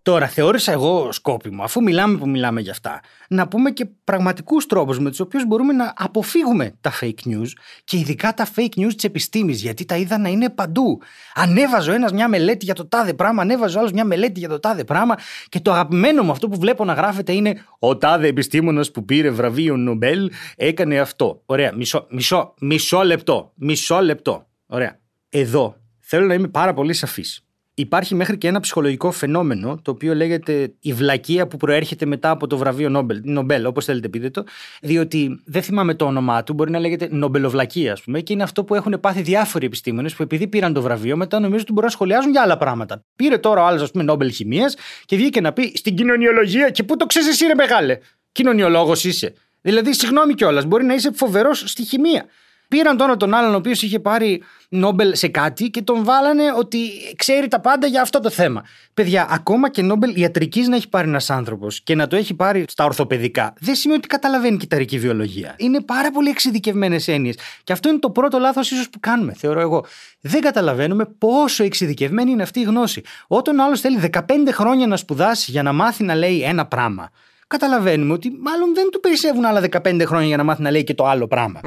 Τώρα, 0.06 0.28
θεώρησα 0.28 0.72
εγώ 0.72 1.12
σκόπιμο, 1.12 1.64
αφού 1.64 1.84
μιλάμε 1.84 2.18
που 2.18 2.30
μιλάμε 2.30 2.62
για 2.62 2.72
αυτά, 2.72 3.00
να 3.30 3.48
πούμε 3.48 3.72
και 3.72 3.86
πραγματικούς 4.04 4.66
τρόπους 4.66 5.00
με 5.00 5.10
τους 5.10 5.20
οποίους 5.20 5.46
μπορούμε 5.46 5.74
να 5.74 5.94
αποφύγουμε 5.98 6.74
τα 6.82 6.92
fake 7.02 7.28
news 7.28 7.48
και 7.84 7.98
ειδικά 7.98 8.34
τα 8.34 8.48
fake 8.56 8.80
news 8.80 8.94
της 8.96 9.04
επιστήμης, 9.04 9.62
γιατί 9.62 9.86
τα 9.86 9.96
είδα 9.96 10.18
να 10.18 10.30
είναι 10.30 10.50
παντού. 10.50 11.02
Ανέβαζε 11.34 11.92
ο 11.92 11.94
ένας 11.94 12.12
μια 12.12 12.28
μελέτη 12.28 12.66
για 12.66 12.74
το 12.74 12.88
τάδε 12.88 13.14
πράγμα, 13.14 13.42
ανέβαζε 13.42 13.78
ο 13.78 13.80
άλλος 13.80 13.92
μια 13.92 14.06
μελέτη 14.06 14.40
για 14.40 14.50
το 14.50 14.60
τάδε 14.60 14.84
πράγμα 14.84 15.16
και 15.50 15.60
το 15.60 15.72
αγαπημένο 15.72 16.24
μου 16.24 16.32
αυτό 16.32 16.48
που 16.48 16.60
βλέπω 16.60 16.86
να 16.86 16.94
γράφεται 16.94 17.34
είναι 17.34 17.66
Ο 17.80 17.98
τάδε 17.98 18.28
επιστήμονας 18.28 18.92
που 18.92 19.06
πήρε 19.06 19.30
βραβείο 19.30 19.78
Νομπέλ 19.78 20.32
έκανε 20.56 21.00
αυτό. 21.00 21.42
Ωραία, 21.46 21.74
μισό, 21.76 22.06
μισό, 22.10 22.54
μισό 22.60 23.04
λεπτό. 23.04 23.52
Μισό 23.56 24.00
λεπτό. 24.00 24.48
Ωραία. 24.66 25.00
Εδώ 25.30 25.76
θέλω 26.00 26.26
να 26.26 26.34
είμαι 26.34 26.48
πάρα 26.48 26.74
πολύ 26.74 26.94
σαφής 26.94 27.45
υπάρχει 27.75 28.15
μέχρι 28.15 28.38
και 28.38 28.48
ένα 28.48 28.60
ψυχολογικό 28.60 29.12
φαινόμενο 29.12 29.79
το 29.82 29.91
οποίο 29.91 30.15
λέγεται 30.15 30.74
η 30.79 30.94
βλακεία 30.94 31.48
που 31.48 31.58
προέρχεται 31.58 32.05
μετά 32.05 32.29
από 32.29 32.48
το 32.48 32.58
βραβείο 32.58 32.89
Νόμπελ, 32.89 33.22
Νομπέλ, 33.24 33.65
όπως 33.65 33.86
θέλετε 33.86 34.10
πείτε 34.10 34.29
το, 34.29 34.44
διότι 34.82 35.41
δεν 35.46 35.62
θυμάμαι 35.62 35.94
το 35.94 36.05
όνομά 36.05 36.44
του, 36.44 36.53
μπορεί 36.53 36.72
να 36.72 36.79
λέγεται 36.79 37.08
Νομπελοβλακία, 37.12 37.91
ας 37.91 38.01
πούμε, 38.01 38.20
και 38.22 38.34
είναι 38.34 38.44
αυτό 38.44 38.63
που 38.63 38.75
έχουν 38.75 38.98
πάθει 39.00 39.22
διάφοροι 39.22 39.65
επιστήμονες 39.65 40.15
που 40.15 40.24
επειδή 40.24 40.48
πήραν 40.48 40.74
το 40.74 40.82
βραβείο, 40.82 41.17
μετά 41.17 41.39
νομίζω 41.39 41.62
ότι 41.62 41.72
μπορούν 41.72 41.89
να 41.89 41.96
σχολιάζουν 41.96 42.32
για 42.32 42.41
άλλα 42.41 42.58
πράγματα. 42.58 43.03
Πήρε 43.15 43.38
τώρα 43.38 43.62
ο 43.62 43.65
άλλος, 43.65 43.82
ας 43.82 43.91
πούμε, 43.91 44.03
Νόμπελ 44.03 44.32
Χημίας 44.32 44.75
και 45.05 45.15
βγήκε 45.15 45.41
να 45.41 45.53
πει 45.53 45.74
στην 45.75 45.96
κοινωνιολογία 45.96 46.70
και 46.70 46.84
πού 46.84 46.96
το 46.96 47.05
ξέρεις 47.05 47.27
εσύ, 47.27 47.46
ρε 47.46 47.55
μεγάλε; 47.55 47.98
Κοινωνιολόγος 48.32 49.03
είσαι. 49.03 49.34
Δηλαδή, 49.62 49.94
συγγνώμη 49.94 50.34
κιόλας, 50.34 50.65
μπορεί 50.65 50.86
να 50.86 50.94
είσαι 50.94 51.12
φοβερός 51.13 51.63
στη 51.65 51.84
χημεία. 51.84 52.25
Πήραν 52.67 52.98
τώρα 52.98 53.17
τον 53.17 53.34
άλλον 53.34 53.53
ο 53.53 53.57
οποίος 53.57 53.81
είχε 53.81 54.00
πάρει 54.00 54.43
Νόμπελ 54.69 55.15
σε 55.15 55.27
κάτι 55.27 55.69
και 55.69 55.81
τον 55.81 56.03
βάλανε 56.03 56.43
ότι 56.57 56.77
ξέρει 57.15 57.48
τα 57.48 57.60
πάντα 57.60 57.88
για 57.88 58.01
αυτό 58.01 58.19
το 58.19 58.29
θέμα. 58.29 58.63
Παιδιά, 58.93 59.27
ακόμα 59.29 59.69
και 59.69 59.81
Νόμπελ 59.81 60.15
ιατρικής 60.15 60.67
να 60.67 60.75
έχει 60.75 60.89
πάρει 60.89 61.07
ένας 61.07 61.29
άνθρωπος 61.29 61.81
και 61.81 61.95
να 61.95 62.07
το 62.07 62.15
έχει 62.15 62.34
πάρει 62.34 62.65
στα 62.67 62.86
ορθοπαιδικά, 62.86 63.53
δεν 63.60 63.75
σημαίνει 63.75 64.00
ότι 64.00 64.07
καταλαβαίνει 64.07 64.57
κυταρική 64.57 65.00
βιολογία. 65.00 65.55
Είναι 65.57 65.81
πάρα 65.81 66.12
πολύ 66.12 66.29
εξειδικευμένες 66.29 67.07
έννοιες. 67.07 67.38
Και 67.63 67.74
αυτό 67.74 67.89
είναι 67.89 68.00
το 68.00 68.10
πρώτο 68.10 68.39
λάθος, 68.39 68.72
ίσως 68.72 68.89
που 68.89 69.00
κάνουμε, 69.00 69.34
θεωρώ 69.34 69.60
εγώ. 69.60 69.86
Δεν 70.22 70.41
καταλαβαίνουμε 70.41 71.05
πόσο 71.05 71.63
εξειδικευμένη 71.63 72.31
είναι 72.31 72.43
αυτή 72.43 72.60
η 72.60 72.63
γνώση. 72.63 73.01
Όταν 73.27 73.60
ο 73.60 73.63
άλλος 73.63 73.81
θέλει 73.81 74.10
15 74.13 74.22
χρόνια 74.51 74.88
να 74.88 74.98
σπουδάσει 74.98 75.51
για 75.51 75.63
να 75.63 75.74
μάθει 75.74 76.03
να 76.03 76.15
λέει 76.15 76.41
ένα 76.41 76.65
πράγμα, 76.65 77.10
καταλαβαίνουμε 77.48 78.13
ότι 78.13 78.38
μάλλον 78.41 78.74
δεν 78.74 78.89
του 78.91 79.00
περισσεύουν 79.00 79.45
άλλα 79.45 79.62
15 79.72 80.01
χρόνια 80.05 80.27
για 80.27 80.38
να 80.38 80.43
μάθει 80.43 80.62
να 80.62 80.72
λέει 80.72 80.84
και 80.84 80.93
το 80.93 81.05
άλλο 81.05 81.27
πράγμα. 81.27 81.60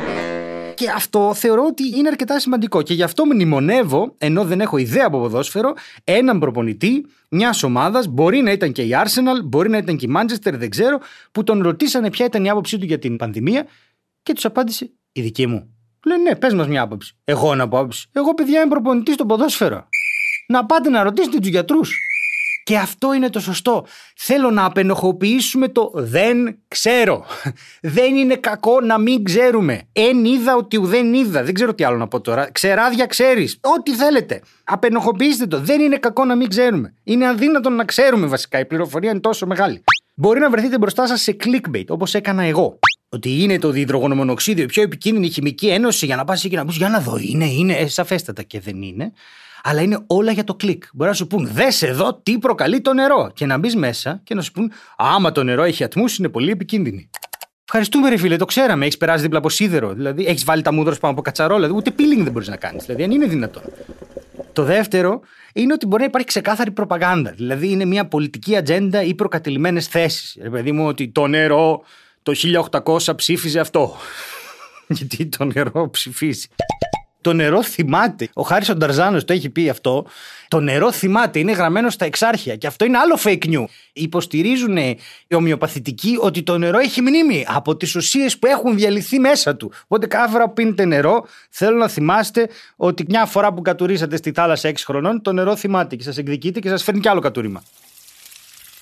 Και 0.79 0.91
αυτό 0.91 1.35
θεωρώ 1.35 1.65
ότι 1.65 1.83
είναι 1.97 2.09
αρκετά 2.09 2.41
σημαντικό. 2.41 2.83
Και 2.83 2.95
γι' 2.95 3.03
αυτό 3.03 3.27
μνημονεύω, 3.27 4.15
ενώ 4.19 4.45
δεν 4.45 4.61
έχω 4.61 4.77
ιδέα 4.77 5.07
από 5.07 5.19
ποδόσφαιρο, 5.19 5.75
έναν 6.05 6.39
προπονητή 6.39 7.07
μιας 7.29 7.63
ομάδας, 7.63 8.07
μπορεί 8.07 8.41
να 8.41 8.51
ήταν 8.53 8.73
και 8.73 8.83
η 8.83 8.91
Arsenal, 8.93 9.45
μπορεί 9.45 9.69
να 9.69 9.77
ήταν 9.77 9.97
και 9.97 10.07
η 10.07 10.13
Manchester, 10.17 10.53
δεν 10.53 10.71
ξέρω, 10.71 11.01
που 11.33 11.43
τον 11.43 11.63
ρωτήσανε 11.63 12.11
ποια 12.11 12.27
ήταν 12.27 12.45
η 12.45 12.51
άποψή 12.51 12.79
του 12.79 12.85
για 12.85 12.99
την 12.99 13.17
πανδημία 13.17 13.67
και 14.23 14.33
τους 14.33 14.45
απάντησε 14.45 14.91
η 15.13 15.21
δική 15.21 15.47
μου. 15.47 15.75
Λέει 16.07 16.19
ναι, 16.19 16.37
πες 16.37 16.55
μας 16.55 16.69
μια 16.69 16.83
άποψη. 16.83 17.17
Εγώ 17.25 17.55
να 17.55 17.69
πω 17.69 17.79
άποψη. 17.79 18.09
Εγώ 18.13 18.35
παιδιά 18.35 18.61
είμαι 18.61 18.69
προπονητής 18.69 19.15
στο 19.15 19.27
ποδόσφαιρο. 19.27 19.89
Να 20.49 20.67
πάτε 20.67 20.89
να 20.89 21.03
ρωτήσετε 21.03 21.39
τους 21.39 21.49
γιατρούς. 21.49 21.97
Και 22.69 22.77
αυτό 22.77 23.15
είναι 23.15 23.31
το 23.31 23.41
σωστό. 23.41 23.87
Θέλω 24.17 24.51
να 24.51 24.65
απενοχοποιήσουμε 24.65 25.69
το 25.69 25.91
δεν 25.95 26.59
ξέρω. 26.69 27.25
Δεν 27.81 28.15
είναι 28.15 28.37
κακό 28.37 28.81
να 28.81 28.99
μην 28.99 29.25
ξέρουμε. 29.25 29.83
Εν 29.93 30.25
είδα 30.25 30.57
ότι 30.57 30.79
δεν 30.79 31.15
είδα. 31.15 31.43
Δεν 31.43 31.55
ξέρω 31.55 31.75
τι 31.75 31.85
άλλο 31.85 31.97
να 31.97 32.09
πω 32.09 32.21
τώρα. 32.21 32.51
Ξεράδια 32.53 33.07
ξέρεις. 33.07 33.59
Ό,τι 33.63 33.95
θέλετε. 33.95 34.43
Απενοχοποιήστε 34.65 35.47
το. 35.47 35.61
Δεν 35.61 35.81
είναι 35.81 35.97
κακό 35.97 36.25
να 36.25 36.37
μην 36.37 36.49
ξέρουμε. 36.49 36.95
Είναι 37.05 37.29
αδύνατο 37.29 37.71
να 37.71 37.85
ξέρουμε 37.85 38.27
βασικά. 38.27 38.59
Η 38.59 38.67
πληροφορία 38.67 39.11
είναι 39.11 39.21
τόσο 39.21 39.47
μεγάλη. 39.47 39.85
Μπορεί 40.15 40.41
να 40.41 40.51
βρεθείτε 40.51 40.79
μπροστά 40.79 41.07
σας 41.07 41.21
σε 41.21 41.37
clickbait 41.45 41.87
όπως 41.89 42.15
έκανα 42.15 42.43
εγώ. 42.43 42.79
Ότι 43.09 43.43
είναι 43.43 43.59
το 43.59 43.71
διδρογονομονοξίδιο 43.71 44.65
η 44.65 44.67
πιο 44.67 44.83
επικίνδυνη 44.83 45.31
χημική 45.31 45.69
ένωση 45.69 46.07
για 46.07 46.17
να 46.17 46.25
πας 46.25 46.45
εκεί 46.45 46.55
να 46.55 46.65
πεις 46.65 46.77
Για 46.77 46.89
να 46.89 47.01
δω, 47.01 47.17
είναι, 47.21 47.45
είναι. 47.45 47.73
Ε, 47.73 47.89
σαφέστατα 47.89 48.43
και 48.43 48.61
δεν 48.61 48.83
είναι 48.83 49.13
αλλά 49.63 49.81
είναι 49.81 49.99
όλα 50.07 50.33
για 50.33 50.45
το 50.45 50.55
κλικ. 50.55 50.85
Μπορεί 50.93 51.11
να 51.11 51.17
σου 51.17 51.27
πούν, 51.27 51.49
δες 51.53 51.83
εδώ 51.83 52.15
τι 52.23 52.39
προκαλεί 52.39 52.81
το 52.81 52.93
νερό. 52.93 53.31
Και 53.35 53.47
να 53.47 53.59
μπεις 53.59 53.77
μέσα 53.77 54.21
και 54.25 54.35
να 54.35 54.43
σου 54.43 54.53
πούν, 54.53 54.73
Άμα 54.97 55.33
το 55.33 55.43
νερό 55.43 55.63
έχει 55.63 55.85
ατμούς, 55.85 56.19
είναι 56.19 56.29
πολύ 56.29 56.51
επικίνδυνη. 56.51 57.11
Ευχαριστούμε, 57.65 58.09
ρε 58.09 58.17
φίλε, 58.17 58.37
το 58.37 58.45
ξέραμε. 58.45 58.85
Έχεις 58.85 58.97
περάσει 58.97 59.23
δίπλα 59.23 59.39
από 59.39 59.49
σίδερο. 59.49 59.93
Δηλαδή, 59.93 60.27
έχεις 60.27 60.45
βάλει 60.45 60.63
τα 60.63 60.73
μούδρα 60.73 60.95
πάνω 61.01 61.13
από 61.13 61.23
κατσαρόλα. 61.23 61.67
Δηλαδή, 61.67 61.77
ούτε 61.77 61.91
peeling 61.99 62.23
δεν 62.23 62.33
μπορείς 62.33 62.49
να 62.49 62.57
κάνεις. 62.57 62.85
Δηλαδή, 62.85 63.03
αν 63.03 63.11
είναι 63.11 63.27
δυνατόν. 63.27 63.63
Το 64.53 64.63
δεύτερο 64.63 65.21
είναι 65.53 65.73
ότι 65.73 65.87
μπορεί 65.87 66.03
να 66.03 66.09
υπάρχει 66.09 66.27
ξεκάθαρη 66.27 66.71
προπαγάνδα. 66.71 67.31
Δηλαδή, 67.31 67.71
είναι 67.71 67.85
μια 67.85 68.07
πολιτική 68.07 68.57
ατζέντα 68.57 69.03
ή 69.03 69.15
προκατηλημένες 69.15 69.87
θέσεις. 69.87 70.39
Ρε 70.43 70.51
παιδί 70.51 70.73
μου, 70.73 70.87
ότι 70.87 71.09
το 71.09 71.27
νερό 71.27 71.83
το 72.33 72.71
1800 72.85 73.17
ψήφιζε 73.17 73.61
αυτό. 73.61 73.97
Γιατί 74.89 75.27
το 75.27 75.45
νερό 75.45 75.91
ψηφίζει. 75.91 76.47
Το 77.21 77.33
νερό 77.33 77.63
θυμάται. 77.63 78.29
Ο 78.35 78.43
Χάρη 78.43 78.75
Νταρζάνος 78.75 79.25
το 79.25 79.33
έχει 79.33 79.51
πει 79.51 79.69
αυτό. 79.69 80.07
Το 80.49 80.61
νερό 80.61 80.93
θυμάται, 80.93 81.39
είναι 81.39 81.53
γραμμένο 81.53 81.91
στα 81.91 82.05
εξάρχεια. 82.05 82.57
Και 82.57 82.67
αυτό 82.67 82.85
είναι 82.85 82.99
άλλο 82.99 83.19
fake 83.25 83.45
news. 83.45 83.65
Υποστηρίζουν 83.93 84.77
οι 84.77 84.99
ομοιοπαθητικοί 85.35 86.17
ότι 86.21 86.43
το 86.43 86.59
νερό 86.59 86.79
έχει 86.79 87.01
μνήμη 87.01 87.45
από 87.49 87.77
τις 87.77 87.95
ουσίες 87.95 88.39
που 88.39 88.47
έχουν 88.47 88.77
διαλυθεί 88.77 89.19
μέσα 89.19 89.57
του. 89.57 89.73
Οπότε 89.85 90.07
κάθε 90.07 90.31
φορά 90.31 90.47
που 90.47 90.53
πίνετε 90.53 90.85
νερό, 90.85 91.27
θέλω 91.51 91.77
να 91.77 91.89
θυμάστε 91.89 92.49
ότι 92.77 93.05
μια 93.09 93.27
φορά 93.27 93.53
που 93.53 93.63
κατουρίσατε 93.63 94.17
στη 94.17 94.33
θάλασσα 94.33 94.71
6 94.71 94.75
χρονών, 94.85 95.23
το 95.23 95.33
νερό 95.33 95.57
θυμάται 95.57 95.97
και 95.97 96.03
σας 96.03 96.19
εκδικείται 96.19 96.61
και 96.61 96.69
σας 96.69 96.83
φέρνει 96.83 97.01
κι 97.01 97.09
άλλο 97.09 97.21
κατούριμα. 97.21 97.63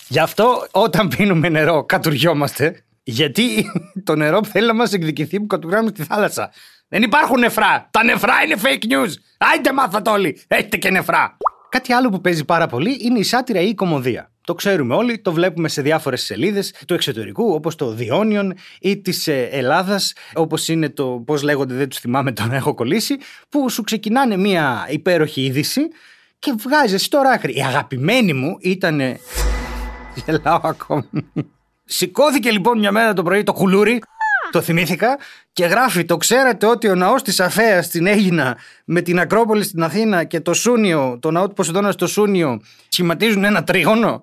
Γι' 0.08 0.18
αυτό 0.18 0.66
όταν 0.70 1.08
πίνουμε 1.08 1.48
νερό 1.48 1.84
κατουριόμαστε, 1.84 2.85
γιατί 3.06 3.72
το 4.04 4.16
νερό 4.16 4.44
θέλει 4.44 4.66
να 4.66 4.74
μας 4.74 4.92
εκδικηθεί 4.92 5.40
που 5.40 5.46
κατουράμε 5.46 5.88
στη 5.88 6.04
θάλασσα. 6.04 6.52
Δεν 6.88 7.02
υπάρχουν 7.02 7.40
νεφρά. 7.40 7.88
Τα 7.90 8.04
νεφρά 8.04 8.34
είναι 8.44 8.56
fake 8.62 8.92
news. 8.92 9.12
Άιντε 9.38 9.72
μάθατε 9.72 10.10
όλοι. 10.10 10.42
Έχετε 10.48 10.76
και 10.76 10.90
νεφρά. 10.90 11.36
Κάτι 11.68 11.92
άλλο 11.92 12.08
που 12.08 12.20
παίζει 12.20 12.44
πάρα 12.44 12.66
πολύ 12.66 12.98
είναι 13.00 13.18
η 13.18 13.22
σάτυρα 13.22 13.60
ή 13.60 13.68
η 13.68 13.74
κομμωδία. 13.74 14.30
Το 14.40 14.54
ξέρουμε 14.54 14.94
όλοι, 14.94 15.18
το 15.18 15.32
βλέπουμε 15.32 15.68
σε 15.68 15.82
διάφορες 15.82 16.22
σελίδες 16.22 16.74
του 16.86 16.94
εξωτερικού, 16.94 17.52
όπως 17.52 17.74
το 17.74 17.90
Διόνιον 17.90 18.54
ή 18.80 19.00
της 19.00 19.26
ε, 19.28 19.48
Ελλάδας, 19.52 20.12
όπως 20.34 20.68
είναι 20.68 20.88
το 20.88 21.22
πώς 21.26 21.42
λέγονται, 21.42 21.74
δεν 21.74 21.88
τους 21.88 21.98
θυμάμαι, 21.98 22.32
τον 22.32 22.52
έχω 22.52 22.74
κολλήσει, 22.74 23.16
που 23.48 23.70
σου 23.70 23.82
ξεκινάνε 23.82 24.36
μια 24.36 24.86
υπέροχη 24.88 25.44
είδηση 25.44 25.80
και 26.38 26.54
βγάζεις 26.58 27.08
τώρα 27.08 27.30
άκρη. 27.30 27.56
Η 27.56 27.62
αγαπημένη 27.62 28.32
μου 28.32 28.56
ήταν. 28.60 29.00
Γελάω 30.26 30.60
ακόμα. 30.62 31.08
Σηκώθηκε 31.88 32.50
λοιπόν 32.50 32.78
μια 32.78 32.92
μέρα 32.92 33.12
το 33.12 33.22
πρωί 33.22 33.42
το 33.42 33.52
κουλούρι 33.52 34.02
το 34.50 34.62
θυμήθηκα 34.62 35.18
και 35.52 35.64
γράφει 35.64 36.04
το 36.04 36.16
ξέρατε 36.16 36.66
ότι 36.66 36.88
ο 36.88 36.94
ναός 36.94 37.22
της 37.22 37.40
Αφέας 37.40 37.86
στην 37.86 38.06
Έγινα 38.06 38.56
με 38.84 39.00
την 39.00 39.18
Ακρόπολη 39.18 39.62
στην 39.64 39.82
Αθήνα 39.82 40.24
και 40.24 40.40
το 40.40 40.54
Σούνιο, 40.54 41.18
το 41.20 41.30
ναό 41.30 41.48
του 41.48 41.54
Ποσειδώνα 41.54 41.92
στο 41.92 42.06
Σούνιο 42.06 42.60
σχηματίζουν 42.88 43.44
ένα 43.44 43.64
τρίγωνο. 43.64 44.22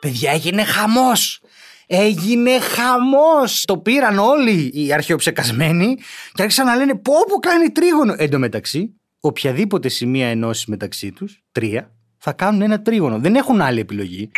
Παιδιά 0.00 0.32
έγινε 0.32 0.64
χαμός. 0.64 1.42
Έγινε 1.86 2.60
χαμός. 2.60 3.64
Το 3.64 3.78
πήραν 3.78 4.18
όλοι 4.18 4.70
οι 4.74 4.92
αρχαιοψεκασμένοι 4.92 5.98
και 6.32 6.42
άρχισαν 6.42 6.66
να 6.66 6.76
λένε 6.76 6.94
πω 6.94 7.14
πω 7.28 7.36
κάνει 7.36 7.70
τρίγωνο. 7.70 8.14
Εν 8.16 8.30
τω 8.30 8.38
μεταξύ, 8.38 9.00
οποιαδήποτε 9.20 9.88
σημεία 9.88 10.28
ενώσεις 10.28 10.66
μεταξύ 10.66 11.12
τους, 11.12 11.42
τρία, 11.52 11.90
θα 12.18 12.32
κάνουν 12.32 12.62
ένα 12.62 12.82
τρίγωνο. 12.82 13.18
Δεν 13.18 13.34
έχουν 13.34 13.60
άλλη 13.60 13.80
επιλογή. 13.80 14.30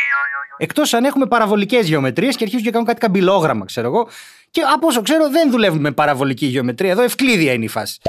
Εκτός 0.63 0.93
αν 0.93 1.03
έχουμε 1.03 1.25
παραβολικές 1.25 1.87
γεωμετρίες 1.87 2.35
και 2.35 2.43
αρχίζουν 2.43 2.65
και 2.65 2.71
κάνουν 2.71 2.87
κάτι 2.87 2.99
καμπυλόγραμμα, 2.99 3.65
ξέρω 3.65 3.87
εγώ. 3.87 4.07
Και 4.51 4.61
από 4.73 4.87
όσο 4.87 5.01
ξέρω, 5.01 5.29
δεν 5.29 5.51
δουλεύουν 5.51 5.79
με 5.79 5.91
παραβολική 5.91 6.45
γεωμετρία. 6.45 6.91
Εδώ 6.91 7.01
ευκλήδια 7.01 7.53
είναι 7.53 7.65
η 7.65 7.67
φάση. 7.67 7.99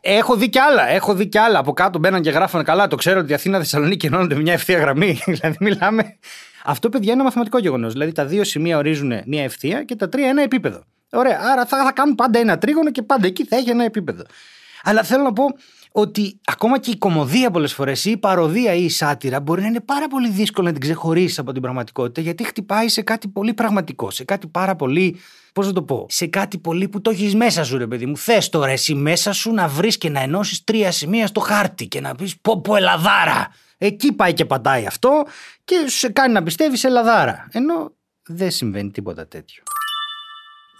Έχω 0.00 0.36
δει 0.36 0.48
κι 0.48 0.58
άλλα. 0.58 0.88
Έχω 0.88 1.14
δει 1.14 1.26
κι 1.26 1.38
άλλα. 1.38 1.58
Από 1.58 1.72
κάτω 1.72 1.98
μπαίναν 1.98 2.22
και 2.22 2.30
γράφανε 2.30 2.64
καλά. 2.64 2.86
Το 2.86 2.96
ξέρω 2.96 3.20
ότι 3.20 3.30
η 3.30 3.34
Αθήνα 3.34 3.58
Θεσσαλονίκη 3.58 4.06
ενώνονται 4.06 4.34
μια 4.34 4.52
ευθεία 4.52 4.78
γραμμή. 4.78 5.20
δηλαδή, 5.26 5.56
μιλάμε. 5.60 6.18
Αυτό, 6.64 6.88
παιδιά, 6.88 7.12
είναι 7.12 7.22
μαθηματικό 7.22 7.58
γεγονός. 7.58 7.92
Δηλαδή, 7.92 8.12
τα 8.12 8.24
δύο 8.24 8.44
σημεία 8.44 8.76
ορίζουν 8.76 9.12
μια 9.26 9.42
ευθεία 9.42 9.84
και 9.84 9.96
τα 9.96 10.08
τρία 10.08 10.28
ένα 10.28 10.42
επίπεδο. 10.42 10.84
Ωραία. 11.10 11.40
Άρα 11.52 11.66
θα, 11.66 11.84
θα 11.84 11.92
κάνουν 11.92 12.14
πάντα 12.14 12.38
ένα 12.38 12.58
τρίγωνο 12.58 12.90
και 12.90 13.02
πάντα 13.02 13.26
εκεί 13.26 13.44
θα 13.44 13.56
έχει 13.56 13.70
ένα 13.70 13.84
επίπεδο. 13.84 14.22
Αλλά 14.82 15.02
θέλω 15.02 15.22
να 15.22 15.32
πω 15.32 15.44
ότι 15.92 16.40
ακόμα 16.44 16.78
και 16.78 16.90
η 16.90 16.96
κομμωδία 16.96 17.50
πολλές 17.50 17.72
φορές 17.72 18.04
ή 18.04 18.10
η 18.10 18.16
παροδία 18.16 18.74
ή 18.74 18.84
η 18.84 18.88
σάτυρα 18.88 19.40
μπορεί 19.40 19.60
να 19.60 19.66
είναι 19.66 19.80
πάρα 19.80 20.08
πολύ 20.08 20.28
δύσκολο 20.28 20.66
να 20.66 20.72
την 20.72 20.80
ξεχωρίσεις 20.80 21.38
από 21.38 21.52
την 21.52 21.62
πραγματικότητα 21.62 22.20
γιατί 22.20 22.44
χτυπάει 22.44 22.88
σε 22.88 23.02
κάτι 23.02 23.28
πολύ 23.28 23.54
πραγματικό, 23.54 24.10
σε 24.10 24.24
κάτι 24.24 24.46
πάρα 24.46 24.76
πολύ. 24.76 25.16
Πώς 25.52 25.66
να 25.66 25.72
το 25.72 25.82
πω, 25.82 26.06
σε 26.08 26.26
κάτι 26.26 26.58
πολύ 26.58 26.88
που 26.88 27.00
το 27.00 27.10
έχεις 27.10 27.34
μέσα 27.34 27.64
σου, 27.64 27.78
ρε 27.78 27.86
παιδί 27.86 28.06
μου. 28.06 28.16
Θες 28.16 28.48
τώρα 28.48 28.70
εσύ 28.70 28.94
μέσα 28.94 29.32
σου 29.32 29.52
να 29.52 29.68
βρεις 29.68 29.98
και 29.98 30.08
να 30.08 30.20
ενώσεις 30.20 30.64
τρία 30.64 30.92
σημεία 30.92 31.26
στο 31.26 31.40
χάρτη 31.40 31.86
και 31.86 32.00
να 32.00 32.14
πεις 32.14 32.40
πω 32.40 32.60
πω 32.60 32.76
Ελαδάρα. 32.76 33.48
Εκεί 33.78 34.12
πάει 34.12 34.32
και 34.32 34.44
πατάει 34.44 34.86
αυτό 34.86 35.24
και 35.64 35.74
σε 35.86 36.08
κάνει 36.08 36.32
να 36.32 36.42
πιστεύεις 36.42 36.84
Ελαδάρα. 36.84 37.48
Ενώ 37.52 37.92
δεν 38.26 38.50
συμβαίνει 38.50 38.90
τίποτα 38.90 39.28
τέτοιο. 39.28 39.62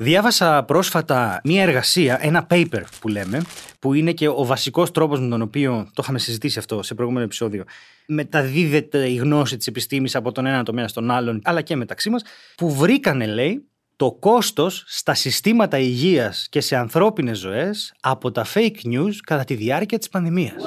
Διάβασα 0.03 0.63
πρόσφατα 0.65 1.41
μία 1.45 1.63
εργασία, 1.63 2.19
ένα 2.21 2.47
paper 2.51 2.83
που 3.01 3.09
λέμε, 3.09 3.43
που 3.79 3.95
είναι 3.95 4.13
και 4.13 4.29
ο 4.29 4.45
βασικός 4.45 4.91
τρόπος 4.91 5.21
με 5.21 5.29
τον 5.29 5.43
οποίο, 5.43 5.89
το 5.95 6.03
είχαμε 6.03 6.19
συζητήσει 6.19 6.59
αυτό 6.59 6.83
σε 6.83 6.95
προηγούμενο 6.95 7.25
επεισόδιο, 7.25 7.65
μεταδίδεται 8.07 9.09
η 9.09 9.15
γνώση 9.15 9.57
της 9.57 9.67
επιστήμης 9.67 10.17
από 10.17 10.33
τον 10.33 10.47
ένα 10.47 10.63
τομέα 10.63 10.89
στον 10.89 11.11
άλλον, 11.11 11.41
αλλά 11.45 11.61
και 11.61 11.77
μεταξύ 11.77 12.11
μας, 12.11 12.23
που 12.57 12.75
βρήκανε, 12.75 13.27
λέει, 13.27 13.65
το 13.97 14.13
κόστος 14.13 14.85
στα 14.87 15.15
συστήματα 15.15 15.79
υγείας 15.79 16.47
και 16.51 16.61
σε 16.61 16.77
ανθρώπινες 16.77 17.39
ζωές 17.39 17.95
από 18.01 18.31
τα 18.31 18.47
fake 18.55 18.87
news 18.93 19.15
κατά 19.27 19.45
τη 19.45 19.55
διάρκεια 19.55 19.99
της 19.99 20.09
πανδημίας. 20.09 20.65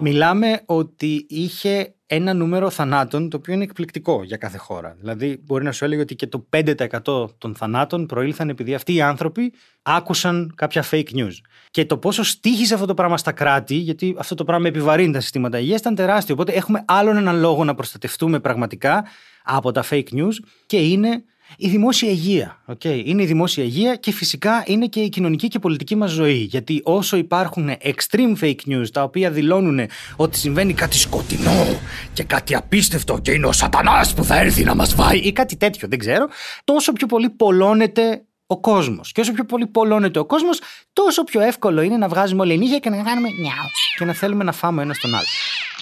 Μιλάμε 0.00 0.62
ότι 0.66 1.26
είχε 1.28 1.93
ένα 2.06 2.34
νούμερο 2.34 2.70
θανάτων 2.70 3.30
το 3.30 3.36
οποίο 3.36 3.54
είναι 3.54 3.62
εκπληκτικό 3.62 4.22
για 4.24 4.36
κάθε 4.36 4.58
χώρα. 4.58 4.96
Δηλαδή, 4.98 5.40
μπορεί 5.44 5.64
να 5.64 5.72
σου 5.72 5.84
έλεγε 5.84 6.00
ότι 6.00 6.14
και 6.14 6.26
το 6.26 6.46
5% 6.50 7.28
των 7.38 7.54
θανάτων 7.54 8.06
προήλθαν 8.06 8.48
επειδή 8.48 8.74
αυτοί 8.74 8.94
οι 8.94 9.00
άνθρωποι 9.00 9.52
άκουσαν 9.82 10.52
κάποια 10.54 10.84
fake 10.90 11.08
news. 11.14 11.32
Και 11.70 11.84
το 11.84 11.98
πόσο 11.98 12.22
στήχησε 12.22 12.74
αυτό 12.74 12.86
το 12.86 12.94
πράγμα 12.94 13.18
στα 13.18 13.32
κράτη, 13.32 13.74
γιατί 13.74 14.14
αυτό 14.18 14.34
το 14.34 14.44
πράγμα 14.44 14.68
επιβαρύνει 14.68 15.12
τα 15.12 15.20
συστήματα 15.20 15.58
υγείας, 15.58 15.80
ήταν 15.80 15.94
τεράστιο. 15.94 16.34
Οπότε 16.34 16.52
έχουμε 16.52 16.84
άλλον 16.86 17.16
έναν 17.16 17.40
λόγο 17.40 17.64
να 17.64 17.74
προστατευτούμε 17.74 18.40
πραγματικά 18.40 19.04
από 19.44 19.72
τα 19.72 19.84
fake 19.90 20.08
news 20.12 20.34
και 20.66 20.76
είναι 20.76 21.24
η 21.56 21.68
δημόσια 21.68 22.10
υγεία. 22.10 22.62
Okay. 22.66 23.02
Είναι 23.04 23.22
η 23.22 23.26
δημόσια 23.26 23.64
υγεία 23.64 23.94
και 23.94 24.12
φυσικά 24.12 24.62
είναι 24.66 24.86
και 24.86 25.00
η 25.00 25.08
κοινωνική 25.08 25.48
και 25.48 25.58
πολιτική 25.58 25.96
μας 25.96 26.10
ζωή. 26.10 26.36
Γιατί 26.36 26.80
όσο 26.84 27.16
υπάρχουν 27.16 27.70
extreme 27.82 28.36
fake 28.40 28.60
news 28.68 28.90
τα 28.92 29.02
οποία 29.02 29.30
δηλώνουν 29.30 29.80
ότι 30.16 30.38
συμβαίνει 30.38 30.72
κάτι 30.72 30.98
σκοτεινό 30.98 31.80
και 32.12 32.24
κάτι 32.24 32.54
απίστευτο 32.54 33.18
και 33.18 33.32
είναι 33.32 33.46
ο 33.46 33.52
σατανάς 33.52 34.14
που 34.14 34.24
θα 34.24 34.40
έρθει 34.40 34.64
να 34.64 34.74
μας 34.74 34.94
βάει 34.94 35.18
ή 35.18 35.32
κάτι 35.32 35.56
τέτοιο, 35.56 35.88
δεν 35.88 35.98
ξέρω, 35.98 36.28
τόσο 36.64 36.92
πιο 36.92 37.06
πολύ 37.06 37.30
πολλώνεται 37.30 38.24
ο 38.46 38.60
κόσμος. 38.60 39.12
Και 39.12 39.20
όσο 39.20 39.32
πιο 39.32 39.44
πολύ 39.44 39.66
πολλώνεται 39.66 40.18
ο 40.18 40.24
κόσμος, 40.24 40.60
τόσο 40.92 41.24
πιο 41.24 41.40
εύκολο 41.40 41.82
είναι 41.82 41.96
να 41.96 42.08
βγάζουμε 42.08 42.42
όλοι 42.42 42.58
νύχια 42.58 42.78
και 42.78 42.90
να 42.90 42.96
κάνουμε 42.96 43.28
νιάου 43.28 43.68
και 43.98 44.04
να 44.04 44.12
θέλουμε 44.12 44.44
να 44.44 44.52
φάμε 44.52 44.82
ένας 44.82 44.98
τον 44.98 45.14
άλλο. 45.14 45.26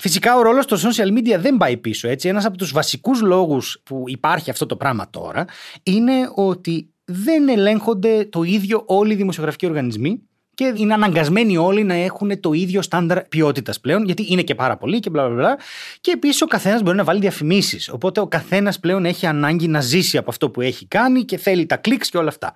Φυσικά 0.02 0.36
ο 0.36 0.42
ρόλος 0.42 0.66
των 0.66 0.78
social 0.78 1.18
media 1.18 1.38
δεν 1.38 1.56
πάει 1.56 1.76
πίσω. 1.76 2.08
Έτσι. 2.08 2.28
Ένας 2.28 2.44
από 2.44 2.56
τους 2.56 2.72
βασικούς 2.72 3.20
λόγους 3.20 3.80
που 3.84 4.04
υπάρχει 4.06 4.50
αυτό 4.50 4.66
το 4.66 4.76
πράγμα 4.76 5.10
τώρα 5.10 5.44
είναι 5.82 6.12
ότι 6.34 6.88
δεν 7.04 7.48
ελέγχονται 7.48 8.24
το 8.24 8.42
ίδιο 8.42 8.82
όλοι 8.86 9.12
οι 9.12 9.16
δημοσιογραφικοί 9.16 9.66
οργανισμοί 9.66 10.22
και 10.54 10.72
είναι 10.76 10.94
αναγκασμένοι 10.94 11.56
όλοι 11.56 11.84
να 11.84 11.94
έχουν 11.94 12.40
το 12.40 12.52
ίδιο 12.52 12.82
στάνταρ 12.82 13.24
ποιότητας 13.24 13.80
πλέον, 13.80 14.04
γιατί 14.04 14.26
είναι 14.28 14.42
και 14.42 14.54
πάρα 14.54 14.76
πολύ 14.76 15.00
και 15.00 15.10
μπλα 15.10 15.26
μπλα 15.26 15.34
μπλα. 15.34 15.58
Και 16.00 16.10
επίσης 16.10 16.42
ο 16.42 16.46
καθένας 16.46 16.82
μπορεί 16.82 16.96
να 16.96 17.04
βάλει 17.04 17.20
διαφημίσεις. 17.20 17.88
Οπότε 17.88 18.20
ο 18.20 18.26
καθένας 18.26 18.80
πλέον 18.80 19.04
έχει 19.04 19.26
ανάγκη 19.26 19.68
να 19.68 19.80
ζήσει 19.80 20.18
από 20.18 20.30
αυτό 20.30 20.50
που 20.50 20.60
έχει 20.60 20.86
κάνει 20.86 21.24
και 21.24 21.36
θέλει 21.36 21.66
τα 21.66 21.76
κλικς 21.76 22.10
και 22.10 22.18
όλα 22.18 22.28
αυτά. 22.28 22.52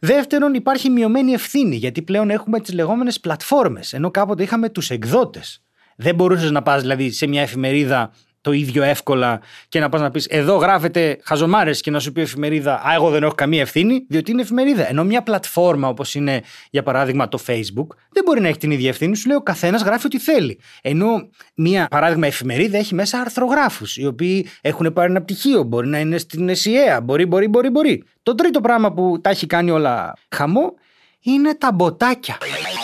Δεύτερον, 0.00 0.54
υπάρχει 0.54 0.90
μειωμένη 0.90 1.32
ευθύνη, 1.32 1.76
γιατί 1.76 2.02
πλέον 2.02 2.30
έχουμε 2.30 2.60
τις 2.60 2.74
λεγόμενες 2.74 3.20
πλατφόρμες, 3.20 3.92
ενώ 3.92 4.10
κάποτε 4.10 4.42
είχαμε 4.42 4.68
τους 4.68 4.90
εκδότες. 4.90 5.61
Δεν 5.96 6.14
μπορούσες 6.14 6.50
να 6.50 6.62
πας 6.62 6.80
δηλαδή 6.80 7.10
σε 7.10 7.26
μια 7.26 7.42
εφημερίδα 7.42 8.10
το 8.42 8.52
ίδιο 8.52 8.82
εύκολα 8.82 9.40
και 9.68 9.80
να 9.80 9.88
πας 9.88 10.00
να 10.00 10.10
πεις 10.10 10.26
Εδώ 10.26 10.56
γράφεται 10.56 11.18
χαζομάρες 11.22 11.80
και 11.80 11.90
να 11.90 11.98
σου 12.00 12.12
πει 12.12 12.20
εφημερίδα 12.20 12.74
Α, 12.74 12.94
εγώ 12.94 13.10
δεν 13.10 13.22
έχω 13.22 13.34
καμία 13.34 13.60
ευθύνη, 13.60 14.06
διότι 14.08 14.30
είναι 14.30 14.42
εφημερίδα. 14.42 14.88
Ενώ 14.88 15.04
μια 15.04 15.22
πλατφόρμα 15.22 15.88
όπως 15.88 16.14
είναι 16.14 16.42
για 16.70 16.82
παράδειγμα 16.82 17.28
το 17.28 17.38
Facebook 17.46 17.86
δεν 18.12 18.22
μπορεί 18.24 18.40
να 18.40 18.48
έχει 18.48 18.58
την 18.58 18.70
ίδια 18.70 18.88
ευθύνη, 18.88 19.16
σου 19.16 19.28
λέει 19.28 19.36
ο 19.36 19.42
καθένας 19.42 19.82
γράφει 19.82 20.06
ό,τι 20.06 20.18
θέλει. 20.18 20.60
Ενώ 20.82 21.06
μια 21.54 21.86
παράδειγμα 21.90 22.26
εφημερίδα 22.26 22.78
έχει 22.78 22.94
μέσα 22.94 23.18
αρθρογράφους, 23.18 23.96
οι 23.96 24.06
οποίοι 24.06 24.46
έχουν 24.60 24.92
πάρει 24.92 25.10
ένα 25.10 25.22
πτυχίο, 25.22 25.62
μπορεί 25.62 25.88
να 25.88 25.98
είναι 25.98 26.18
στην 26.18 26.48
ΕΣΥΑ, 26.48 27.00
μπορεί, 27.00 27.26
μπορεί, 27.26 27.48
μπορεί, 27.48 27.70
μπορεί. 27.70 28.04
Το 28.22 28.34
τρίτο 28.34 28.60
πράγμα 28.60 28.92
που 28.92 29.20
τα 29.20 29.30
έχει 29.30 29.46
κάνει 29.46 29.70
όλα 29.70 30.12
χαμό 30.28 30.74
είναι 31.22 31.54
τα 31.54 31.72
μποτάκια. 31.72 32.36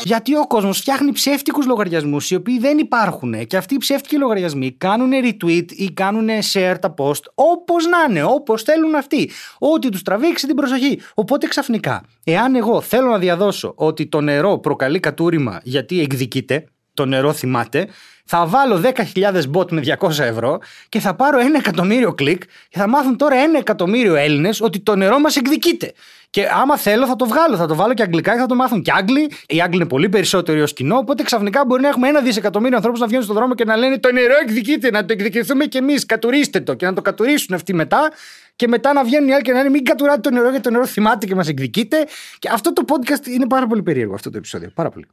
Γιατί 0.05 0.37
ο 0.37 0.47
κόσμος 0.47 0.79
φτιάχνει 0.79 1.13
ψεύτικους 1.13 1.67
λογαριασμούς 1.67 2.31
οι 2.31 2.35
οποίοι 2.35 2.59
δεν 2.59 2.79
υπάρχουν 2.79 3.47
και 3.47 3.57
αυτοί 3.57 3.75
οι 3.75 3.79
ψεύτικοι 3.79 4.17
λογαριασμοί 4.17 4.73
κάνουν 4.73 5.11
retweet 5.25 5.65
ή 5.69 5.91
κάνουν 5.91 6.29
share 6.53 6.77
τα 6.81 6.95
post 6.99 7.23
όπως 7.35 7.87
να 7.87 7.99
είναι, 8.09 8.25
όπως 8.25 8.63
θέλουν 8.63 8.95
αυτοί. 8.95 9.31
Ό,τι 9.59 9.89
τους 9.89 10.03
τραβήξει 10.03 10.47
την 10.47 10.57
προσοχή. 10.57 11.01
Οπότε 11.15 11.47
ξαφνικά, 11.47 12.03
εάν 12.25 12.55
εγώ 12.55 12.81
θέλω 12.81 13.11
να 13.11 13.19
διαδώσω 13.19 13.73
ότι 13.77 14.07
το 14.07 14.21
νερό 14.21 14.59
προκαλεί 14.59 15.01
κατούριμα 15.01 15.61
γιατί 15.63 16.01
εκδικείται, 16.01 16.65
το 16.95 17.05
νερό 17.05 17.33
θυμάται, 17.33 17.89
θα 18.25 18.47
βάλω 18.47 18.81
10.000 19.15 19.43
bot 19.53 19.71
με 19.71 19.83
200 19.99 20.19
ευρώ 20.19 20.59
και 20.89 21.01
θα 21.01 21.15
πάρω 21.15 21.39
ένα 21.39 21.57
εκατομμύριο 21.59 22.15
κλικ 22.15 22.43
και 22.69 22.79
θα 22.79 22.89
μάθουν 22.89 23.17
τώρα 23.17 23.37
ένα 23.37 23.59
εκατομμύριο 23.59 24.15
Έλληνες 24.15 24.61
ότι 24.61 24.81
το 24.81 24.97
νερό 24.97 25.19
μας 25.19 25.37
εκδικείται. 25.37 25.93
Και 26.39 26.49
άμα 26.53 26.77
θέλω 26.77 27.07
θα 27.07 27.17
το 27.17 27.27
βγάλω, 27.27 27.57
θα 27.57 27.67
το 27.67 27.75
βάλω 27.75 27.95
και 27.95 28.03
αγγλικά 28.03 28.33
και 28.33 28.39
θα 28.39 28.47
το 28.47 28.55
μάθουν 28.55 28.83
και 28.83 28.93
Άγγλοι. 28.95 29.31
Οι 29.49 29.61
Άγγλοι 29.61 29.77
είναι 29.77 29.87
πολύ 29.87 30.09
περισσότεροι 30.09 30.61
ως 30.61 30.73
κοινό, 30.73 30.97
οπότε 30.97 31.23
ξαφνικά 31.23 31.65
μπορεί 31.65 31.83
να 31.83 31.89
έχουμε 31.89 32.09
ένα 32.09 32.21
δισεκατομμύριο 32.21 32.77
ανθρώπους 32.77 33.01
να 33.01 33.07
βγαίνουν 33.07 33.25
στον 33.25 33.37
δρόμο 33.37 33.55
και 33.55 33.65
να 33.65 33.77
λένε 33.77 33.99
Το 33.99 34.13
νερό 34.13 34.35
εκδικείται, 34.43 34.91
να 34.91 35.05
το 35.05 35.13
εκδικηθούμε 35.13 35.65
κι 35.65 35.77
εμείς, 35.77 36.07
κατουρίστε 36.07 36.61
το 36.61 36.75
και 36.75 36.87
να 36.87 36.93
το 36.93 37.03
κατουρίσουν 37.03 37.55
αυτοί 37.55 37.75
μετά. 37.75 38.11
Και 38.57 38.69
μετά 38.69 38.93
να 38.93 39.05
βγαίνουν 39.05 39.29
οι 39.29 39.33
άλλοι 39.33 39.43
και 39.43 39.53
να 39.53 39.57
λένε 39.57 39.71
Μην 39.71 39.85
κατουράτε 39.85 40.21
το 40.21 40.31
νερό 40.31 40.49
γιατί 40.49 40.63
το 40.63 40.71
νερό 40.71 40.87
θυμάται 40.87 41.27
και 41.27 41.35
μας 41.35 41.49
εκδικείται. 41.49 42.07
Και 42.39 42.49
αυτό 42.53 42.73
το 42.73 42.85
podcast 42.89 43.27
είναι 43.27 43.47
πάρα 43.47 43.67
πολύ 43.67 43.83
περίεργο 43.83 44.15
αυτό 44.15 44.31
το 44.31 44.37
επεισόδιο. 44.37 44.71
Πάρα 44.75 44.91
πολύ. 44.91 45.07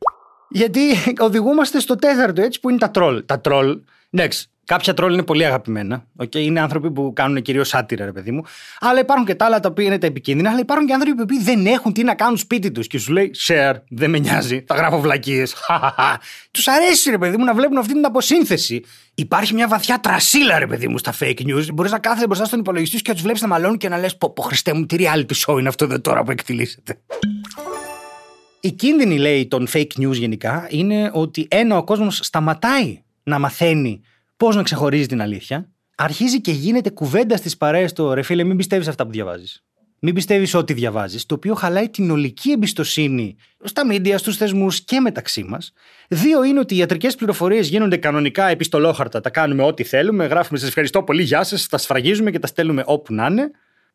Γιατί 0.50 0.82
οδηγούμαστε 1.28 1.80
στο 1.80 1.96
τέταρτο 1.96 2.42
έτσι 2.42 2.60
που 2.60 2.70
είναι 2.70 2.80
τα 2.80 2.92
τρόλ. 2.92 3.26
Τα 3.26 3.40
τρόλ, 3.40 3.80
εντάξει, 4.10 4.50
κάποια 4.66 4.94
τρόλ 4.94 5.14
είναι 5.14 5.24
πολύ 5.24 5.46
αγαπημένα. 5.46 6.06
Okay? 6.24 6.36
Είναι 6.36 6.60
άνθρωποι 6.60 6.92
που 6.92 7.12
κάνουν 7.16 7.42
κυρίως 7.42 7.68
σάτυρα, 7.68 8.06
ρε 8.06 8.12
παιδί 8.12 8.32
μου. 8.32 8.44
Αλλά 8.80 9.00
υπάρχουν 9.00 9.26
και 9.26 9.36
τα 9.36 9.46
άλλα 9.46 9.60
τα 9.60 9.70
οποία 9.70 9.86
είναι 9.86 9.98
τα 9.98 10.08
επικίνδυνα. 10.08 10.50
Αλλά 10.50 10.60
υπάρχουν 10.60 10.88
και 10.88 10.94
άνθρωποι 10.94 11.26
που 11.26 11.44
δεν 11.44 11.66
έχουν 11.66 11.94
τι 11.94 12.04
να 12.04 12.16
κάνουν 12.16 12.38
σπίτι 12.38 12.72
τους. 12.72 12.88
Και 12.88 12.98
σου 12.98 13.12
λέει, 13.12 13.32
share, 13.48 13.74
δεν 13.90 14.10
με 14.10 14.20
νοιάζει, 14.20 14.64
θα 14.68 14.76
γράφω 14.76 15.00
βλακίες. 15.00 15.56
τους 16.52 16.68
αρέσει, 16.68 17.10
ρε 17.10 17.18
παιδί 17.18 17.38
μου, 17.38 17.44
να 17.44 17.54
βλέπουν 17.54 17.78
αυτή 17.78 17.94
την 17.94 18.06
αποσύνθεση. 18.06 18.84
Υπάρχει 19.16 19.54
μια 19.54 19.68
βαθιά 19.68 20.00
τρασίλα, 20.00 20.60
ρε 20.60 20.68
παιδί 20.68 20.88
μου, 20.88 20.98
στα 20.98 21.14
fake 21.20 21.42
news. 21.48 21.74
Μπορείς 21.74 21.92
να 21.92 22.00
κάθεσαι 22.00 22.26
μπροστά 22.26 22.46
στον 22.46 22.60
υπολογιστή 22.60 22.98
και 22.98 23.04
να 23.08 23.14
τους 23.14 23.24
βλέπεις 23.24 23.42
να 23.42 23.48
μαλώνουν 23.48 23.78
και 23.78 23.90
να 23.90 23.98
λες: 23.98 24.18
Πω, 24.18 24.34
πω, 24.34 24.42
Χριστέ 24.42 24.74
μου, 24.74 24.86
τι 24.86 24.96
reality 25.00 25.46
show 25.46 25.60
είναι 25.60 25.68
αυτό 25.68 25.86
εδώ 25.86 26.02
τώρα 26.02 26.24
που 26.24 26.32
εκτελήσεται. 26.32 27.00
Η 28.60 28.72
κίνδυνη, 28.72 29.18
λέει, 29.18 29.48
των 29.48 29.68
fake 29.74 30.00
news 30.00 30.14
γενικά 30.14 30.68
είναι 30.70 31.10
ότι 31.14 31.48
ένα 31.50 31.78
ο 31.78 31.84
κόσμος 31.84 32.20
σταματάει 32.24 33.02
να 33.24 33.40
μαθαίνει 33.40 34.02
πώς 34.38 34.56
να 34.56 34.64
ξεχωρίζει 34.64 35.06
την 35.06 35.22
αλήθεια; 35.22 35.70
Αρχίζει 35.98 36.42
και 36.42 36.52
γίνεται 36.52 36.90
κουβέντα 36.90 37.38
στις 37.38 37.58
παρέες 37.58 37.94
του 37.94 38.14
ρε 38.14 38.22
φίλε, 38.22 38.44
μην 38.44 38.58
πιστεύεις 38.58 38.88
αυτά 38.88 39.06
που 39.06 39.12
διαβάζεις. 39.12 39.64
Μην 40.00 40.14
πιστεύεις 40.14 40.54
ό,τι 40.54 40.74
διαβάζεις, 40.74 41.26
το 41.26 41.36
οποίο 41.36 41.54
χαλάει 41.54 41.90
την 41.90 42.12
ολική 42.12 42.52
εμπιστοσύνη 42.52 43.36
στα 43.64 43.86
μίντια, 43.86 44.18
στους 44.18 44.38
θεσμούς 44.38 44.82
και 44.82 45.00
μεταξύ 45.00 45.44
μας. 45.44 45.74
Δύο 46.08 46.44
είναι 46.44 46.60
ότι 46.60 46.76
οι 46.76 46.78
ιατρικές 46.78 47.16
πληροφορίες 47.16 47.68
γίνονται 47.68 47.98
κανονικά 47.98 48.48
επιστολόχαρτα. 48.48 49.22
Τα 49.22 49.30
κάνουμε 49.30 49.64
ό,τι 49.64 49.84
θέλουμε, 49.84 50.26
γράφουμε 50.26 50.60
σας 50.60 50.68
ευχαριστώ 50.68 51.04
πολύ, 51.04 51.24
γεια 51.24 51.44
σας, 51.44 51.68
τα 51.68 51.78
σφραγίζουμε 51.78 52.32
και 52.32 52.40
τα 52.40 52.48
στέλνουμε 52.48 52.84
όπου 52.86 53.14
να 53.14 53.26
είναι. 53.26 53.52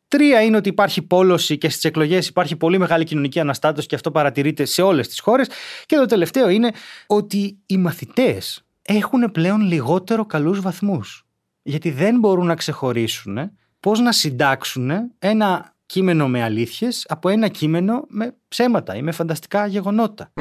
Τρία 0.07 0.41
είναι 0.41 0.57
ότι 0.57 0.69
υπάρχει 0.69 1.01
πόλωση 1.01 1.57
και 1.57 1.69
στις 1.69 1.83
εκλογές 1.83 2.27
υπάρχει 2.27 2.55
πολύ 2.55 2.77
μεγάλη 2.77 3.03
κοινωνική 3.03 3.39
αναστάτωση 3.39 3.87
και 3.87 3.95
αυτό 3.95 4.11
παρατηρείται 4.11 4.65
σε 4.65 4.81
όλες 4.81 5.07
τις 5.07 5.19
χώρες. 5.19 5.49
Και 5.85 5.95
το 5.95 6.05
τελευταίο 6.05 6.49
είναι 6.49 6.71
ότι 7.07 7.57
οι 7.65 7.77
μαθητές 7.77 8.63
έχουν 8.95 9.31
πλέον 9.31 9.61
λιγότερο 9.61 10.25
καλούς 10.25 10.61
βαθμούς. 10.61 11.25
Γιατί 11.61 11.91
δεν 11.91 12.19
μπορούν 12.19 12.45
να 12.45 12.55
ξεχωρίσουν 12.55 13.37
πώς 13.79 13.99
να 13.99 14.11
συντάξουν 14.11 14.91
ένα 15.19 15.75
κείμενο 15.85 16.27
με 16.27 16.43
αλήθειες 16.43 17.05
από 17.09 17.29
ένα 17.29 17.47
κείμενο 17.47 18.05
με 18.07 18.35
ψέματα 18.47 18.95
ή 18.95 19.01
με 19.01 19.11
φανταστικά 19.11 19.65
γεγονότα. 19.65 20.31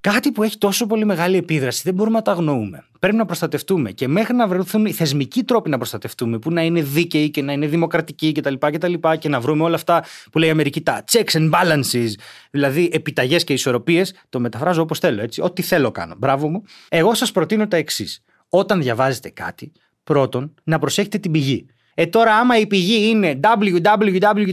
Κάτι 0.00 0.32
που 0.32 0.42
έχει 0.42 0.58
τόσο 0.58 0.86
πολύ 0.86 1.04
μεγάλη 1.04 1.36
επίδραση 1.36 1.82
δεν 1.84 1.94
μπορούμε 1.94 2.16
να 2.16 2.22
τα 2.22 2.30
αγνοούμε. 2.32 2.84
Πρέπει 2.98 3.16
να 3.16 3.24
προστατευτούμε 3.24 3.90
και 3.90 4.08
μέχρι 4.08 4.34
να 4.34 4.48
βρεθούν 4.48 4.86
οι 4.86 4.92
θεσμικοί 4.92 5.44
τρόποι 5.44 5.70
να 5.70 5.76
προστατευτούμε, 5.76 6.38
που 6.38 6.50
να 6.50 6.62
είναι 6.62 6.82
δίκαιοι 6.82 7.30
και 7.30 7.42
να 7.42 7.52
είναι 7.52 7.66
δημοκρατικοί 7.66 8.32
κτλ. 8.32 8.54
Και, 8.54 9.16
και 9.18 9.28
να 9.28 9.40
βρούμε 9.40 9.64
όλα 9.64 9.74
αυτά 9.74 10.04
που 10.32 10.38
λέει 10.38 10.48
η 10.48 10.52
Αμερική, 10.52 10.80
τα 10.80 11.04
checks 11.10 11.32
and 11.32 11.50
balances, 11.50 12.08
δηλαδή 12.50 12.90
επιταγές 12.92 13.44
και 13.44 13.52
ισορροπίες. 13.52 14.14
Το 14.28 14.40
μεταφράζω 14.40 14.82
όπως 14.82 14.98
θέλω, 14.98 15.22
έτσι. 15.22 15.40
Ό,τι 15.40 15.62
θέλω 15.62 15.90
κάνω. 15.90 16.14
Μπράβο 16.18 16.48
μου. 16.48 16.62
Εγώ 16.88 17.14
σας 17.14 17.32
προτείνω 17.32 17.68
τα 17.68 17.76
εξής. 17.76 18.22
Όταν 18.48 18.82
διαβάζετε 18.82 19.30
κάτι, 19.30 19.72
πρώτον, 20.04 20.54
να 20.64 20.78
προσέχετε 20.78 21.18
την 21.18 21.30
πηγή. 21.30 21.66
Ε, 22.00 22.06
τώρα, 22.06 22.34
άμα 22.34 22.58
η 22.58 22.66
πηγή 22.66 23.08
είναι 23.08 23.40
www. 23.42 24.52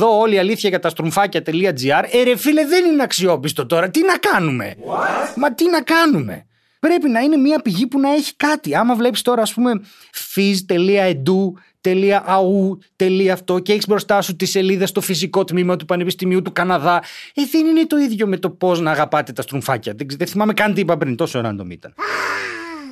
όλη 0.00 0.34
η 0.34 0.38
αλήθεια 0.38 0.68
για 0.68 0.78
τα 0.78 0.88
στρουμφάκια.gr, 0.88 2.04
ε, 2.10 2.22
ρε 2.22 2.36
φίλε, 2.36 2.66
δεν 2.66 2.84
είναι 2.84 3.02
αξιόπιστο 3.02 3.66
τώρα. 3.66 3.90
Τι 3.90 4.00
να 4.04 4.16
κάνουμε; 4.16 4.74
Μα 5.36 5.54
τι 5.54 5.70
να 5.70 5.82
κάνουμε; 5.82 6.46
Πρέπει 6.80 7.08
να 7.08 7.20
είναι 7.20 7.36
μια 7.36 7.60
πηγή 7.60 7.86
που 7.86 8.00
να 8.00 8.12
έχει 8.12 8.36
κάτι. 8.36 8.74
Άμα 8.74 8.94
βλέπεις 8.94 9.22
τώρα, 9.22 9.42
ας 9.42 9.54
πούμε, 9.54 9.72
fizz.edu 10.34 11.52
αυτό 13.32 13.58
και 13.58 13.72
έχεις 13.72 13.86
μπροστά 13.86 14.22
σου 14.22 14.36
τη 14.36 14.46
σελίδα 14.46 14.86
στο 14.86 15.00
φυσικό 15.00 15.44
τμήμα 15.44 15.76
του 15.76 15.84
Πανεπιστημίου 15.84 16.42
του 16.42 16.52
Καναδά. 16.52 17.02
Ε, 17.34 17.42
δεν 17.50 17.66
είναι 17.66 17.86
το 17.86 17.96
ίδιο 17.96 18.26
με 18.26 18.36
το 18.36 18.50
πώς 18.50 18.80
να 18.80 18.90
αγαπάτε 18.90 19.32
τα 19.32 19.42
στρουμφάκια. 19.42 19.94
Δεν, 19.96 20.06
δεν 20.16 20.26
θυμάμαι 20.26 20.52
καν 20.52 20.74
τι 20.74 20.80
είπα 20.80 20.96
πριν, 20.96 21.16
τόσο 21.16 21.40
random 21.44 21.70
ήταν. 21.70 21.94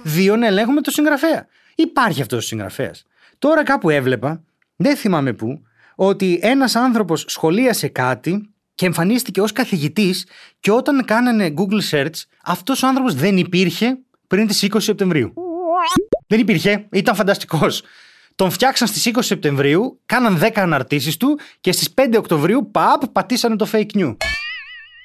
Δύο, 0.03 0.37
να 0.37 0.47
ελέγχουμε 0.47 0.81
το 0.81 0.91
συγγραφέα. 0.91 1.47
Υπάρχει 1.75 2.21
αυτός 2.21 2.39
ο 2.39 2.47
συγγραφέας. 2.47 3.07
Τώρα 3.43 3.63
κάπου 3.63 3.91
έβλεπα, 3.91 4.43
δεν 4.77 4.97
θυμάμαι 4.97 5.33
πού, 5.33 5.63
ότι 5.95 6.39
ένας 6.43 6.77
άνθρωπος 6.77 7.25
σχολίασε 7.29 7.89
κάτι 7.89 8.51
και 8.75 8.87
εμφανίστηκε 8.87 9.41
ως 9.41 9.53
καθηγητής 9.53 10.27
και 10.61 10.71
όταν 10.71 11.05
κάνανε 11.05 11.55
Google 11.57 11.91
Search 11.91 12.23
αυτός 12.43 12.83
ο 12.83 12.87
άνθρωπος 12.87 13.15
δεν 13.15 13.37
υπήρχε 13.37 13.99
πριν 14.27 14.47
τις 14.47 14.69
20 14.73 14.77
Σεπτεμβρίου. 14.79 15.33
Δεν 16.27 16.41
υπήρχε, 16.41 16.87
ήταν 16.93 17.15
φανταστικός. 17.15 17.83
Τον 18.35 18.51
φτιάξαν 18.51 18.89
στις 18.89 19.11
20 19.15 19.19
Σεπτεμβρίου, 19.23 20.01
κάναν 20.07 20.39
10 20.43 20.51
αναρτήσεις 20.55 21.17
του 21.17 21.39
και 21.61 21.73
στις 21.73 21.95
5 21.95 22.19
Οκτωβρίου, 22.19 22.71
παπ, 22.71 23.07
πατήσανε 23.07 23.57
το 23.57 23.69
fake 23.73 23.91
news. 23.95 24.17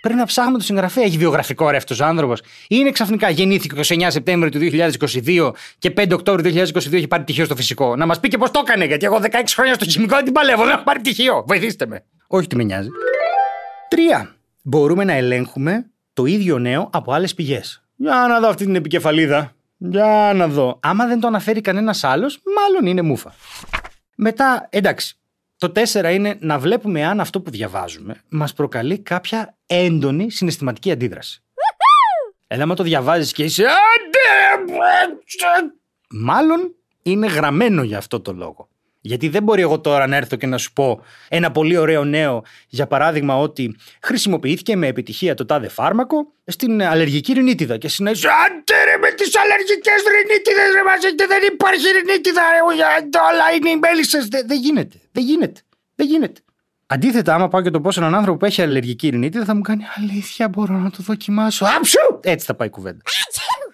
Πρέπει 0.08 0.22
να 0.22 0.28
ψάχνουμε 0.28 0.58
το 0.58 0.64
συγγραφέα. 0.64 1.04
Έχει 1.04 1.18
βιογραφικό 1.18 1.70
ρε 1.70 1.78
αυτό 1.78 1.96
ο 2.02 2.06
άνθρωπος. 2.06 2.42
Είναι 2.68 2.92
ξαφνικά 2.92 3.30
γεννήθηκε 3.30 3.96
29 3.96 4.06
Σεπτέμβριο 4.08 4.52
του 4.52 4.60
2022 4.60 5.52
και 5.78 5.94
5 5.98 6.12
Οκτώβριο 6.12 6.52
του 6.52 6.72
2022 6.80 6.94
έχει 6.94 7.08
πάρει 7.08 7.24
πτυχίο 7.24 7.46
στο 7.46 7.56
φυσικό. 7.56 7.96
Να 7.96 8.06
μας 8.06 8.20
πει 8.20 8.28
και 8.28 8.38
πώς 8.38 8.52
το 8.52 8.62
έκανε, 8.66 8.86
γιατί 8.86 9.06
εγώ 9.06 9.20
16 9.22 9.28
χρόνια 9.56 9.74
στο 9.74 9.86
χημικό 9.86 10.16
δεν 10.16 10.24
την 10.24 10.34
παλεύω, 10.34 10.64
δεν 10.64 10.74
έχω 10.74 10.84
πάρει 10.84 11.00
πτυχίο. 11.00 11.44
Βοηθήστε 11.48 11.86
με. 11.86 12.04
Όχι 12.28 12.48
τι 12.48 12.56
με 12.56 12.64
νοιάζει. 12.64 12.90
Τρία. 13.90 14.36
Μπορούμε 14.64 15.04
να 15.04 15.14
ελέγχουμε 15.14 15.86
το 16.14 16.26
ίδιο 16.26 16.60
νέο 16.60 16.90
από 16.94 17.14
άλλες 17.14 17.34
πηγές. 17.34 17.84
Για 17.96 18.26
να 18.30 18.40
δω 18.40 18.48
αυτή 18.48 18.66
την 18.66 18.76
επικεφαλίδα. 18.76 19.52
Για 19.78 20.32
να 20.36 20.48
δω. 20.48 20.80
Άμα 20.82 21.08
δεν 21.08 21.20
το 21.20 21.28
αναφέρει 21.28 21.62
κανένας 21.62 22.04
άλλος, 22.04 22.42
μάλλον 22.56 22.86
είναι 22.86 23.02
μούφα. 23.02 23.34
Μετά, 24.16 24.68
εντάξει, 24.70 25.18
Το 25.58 25.70
τέσσερα 25.70 26.12
είναι 26.12 26.38
να 26.40 26.60
βλέπουμε 26.60 27.06
αν 27.06 27.20
αυτό 27.20 27.42
που 27.42 27.50
διαβάζουμε 27.50 28.22
μας 28.30 28.54
προκαλεί 28.54 29.00
κάποια 29.00 29.58
έντονη 29.66 30.32
συναισθηματική 30.32 30.92
αντίδραση. 30.92 31.42
Έλα, 32.48 32.64
άμα 32.64 32.76
το 32.76 32.84
διαβάζεις 32.84 33.32
και 33.32 33.44
είσαι. 33.44 33.66
Μάλλον 36.10 36.76
είναι 37.02 37.28
γραμμένο 37.28 37.84
για 37.84 37.98
αυτό 37.98 38.20
το 38.20 38.34
λόγο. 38.34 38.70
Γιατί 39.08 39.28
δεν 39.30 39.44
μπορεί 39.44 39.62
εγώ 39.62 39.80
τώρα 39.80 40.08
να 40.08 40.16
έρθω 40.16 40.36
και 40.36 40.48
να 40.48 40.58
σου 40.58 40.74
πω 40.74 41.02
ένα 41.28 41.52
πολύ 41.52 41.78
ωραίο 41.78 42.04
νέο, 42.04 42.44
για 42.68 42.88
παράδειγμα, 42.88 43.38
ότι 43.38 43.76
χρησιμοποιήθηκε 44.02 44.76
με 44.76 44.88
επιτυχία 44.88 45.34
το 45.34 45.46
τάδε 45.46 45.68
φάρμακο 45.68 46.18
στην 46.46 46.84
αλλεργική 46.84 47.34
ρινίτιδα. 47.34 47.78
Και 47.78 47.88
εσύ 47.88 48.04
να 48.04 48.12
είσαι 48.12 48.28
Άντε 48.46 48.84
ρε 48.84 48.98
με 48.98 49.10
τις 49.12 49.32
αλλεργικές 49.44 50.02
ρινίτιδες, 50.14 50.74
ρε 50.74 50.84
μαζίτε, 50.84 51.26
δεν 51.26 51.42
υπάρχει 51.54 51.88
ρινίτιδα, 51.98 52.42
ρε, 52.54 52.62
όλα 53.30 53.48
είναι 53.56 53.70
οι 53.70 53.78
μέλισσες. 53.78 54.28
Δεν 54.28 54.60
γίνεται. 54.60 54.98
Δεν 55.12 55.24
γίνεται. 55.24 55.60
Δεν 55.96 56.08
γίνεται. 56.08 56.42
Αντίθετα, 56.90 57.34
άμα 57.34 57.48
πάω 57.48 57.62
και 57.62 57.70
το 57.70 57.82
πω 57.82 57.92
σε 57.92 58.00
έναν 58.00 58.16
άνθρωπο 58.16 58.38
που 58.38 58.46
έχει 58.46 58.62
αλλεργική 58.62 59.10
ρινίτιδα, 59.10 59.46
θα 59.46 59.56
μου 59.56 59.62
κάνει 59.62 59.84
Αλήθεια, 59.96 60.50
μπορώ 60.50 60.74
να 60.74 60.90
το 60.90 60.98
δοκιμάσω. 61.00 61.66
Άψου! 61.78 62.20
Έτσι 62.22 62.46
θα 62.46 62.56
πάει 62.56 62.68
η 62.68 62.72
κουβέντα. 62.72 63.02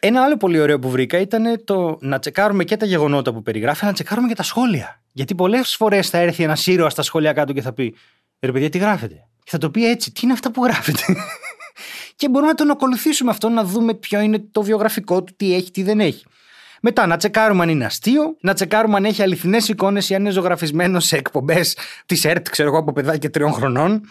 Ένα 0.06 0.24
άλλο 0.24 0.38
πολύ 0.38 0.60
ωραίο 0.60 0.80
που 0.80 0.90
βρήκα 0.90 1.20
ήταν 1.20 1.64
το 1.64 1.98
να 2.02 2.20
τσεκάρουμε 2.20 2.64
και 2.64 2.78
τα 2.78 2.86
γεγονότα 2.86 3.34
που 3.34 3.42
περιγράφει, 3.42 3.80
αλλά 3.82 3.90
να 3.90 3.94
τσεκάρουμε 3.94 4.28
και 4.28 4.36
τα 4.36 4.44
σχόλια. 4.44 5.02
Γιατί 5.12 5.36
πολλές 5.36 5.76
φορές 5.76 6.10
θα 6.10 6.18
έρθει 6.18 6.44
ένας 6.44 6.68
ήρωας 6.68 6.92
στα 6.92 7.02
σχόλια 7.02 7.34
κάτω 7.34 7.54
και 7.54 7.62
θα 7.62 7.74
πει 7.74 7.96
Ρε 8.40 8.52
παιδιά, 8.52 8.70
τι 8.70 8.78
γράφετε; 8.78 9.28
Και 9.44 9.50
θα 9.50 9.58
το 9.58 9.70
πει 9.70 9.90
έτσι, 9.90 10.12
τι 10.12 10.22
είναι 10.24 10.34
αυτά 10.34 10.52
που 10.52 10.64
γράφετε; 10.64 11.02
και 12.16 12.30
μπορούμε 12.30 12.52
να 12.52 12.58
τον 12.58 12.72
ακολουθήσουμε 12.72 13.32
αυτό, 13.32 13.50
να 13.50 13.64
δούμε 13.64 13.94
ποιο 13.94 14.20
είναι 14.20 14.44
το 14.52 14.62
βιογραφικό 14.62 15.24
του, 15.24 15.34
τι 15.36 15.54
έχει, 15.54 15.72
τι 15.72 15.84
δεν 15.84 16.00
έχει. 16.00 16.26
Μετά 16.82 17.08
να 17.08 17.18
τσεκάρουμε 17.18 17.64
αν 17.64 17.70
είναι 17.70 17.86
αστείο, 17.86 18.38
να 18.42 18.54
τσεκάρουμε 18.54 18.96
αν 18.96 19.06
έχει 19.06 19.22
αληθινές 19.22 19.68
εικόνες 19.68 20.10
ή 20.10 20.16
αν 20.16 20.22
είναι 20.22 20.32
ζωγραφισμένος 20.32 21.06
σε 21.06 21.18
εκπομπές 21.18 21.78
της 22.06 22.26
ΕΡΤ, 22.26 22.50
ξέρω 22.50 22.70
εγώ, 22.70 22.78
από 22.78 22.94
παιδάκια 22.94 23.30
τριών 23.30 23.54
χρονών. 23.54 24.02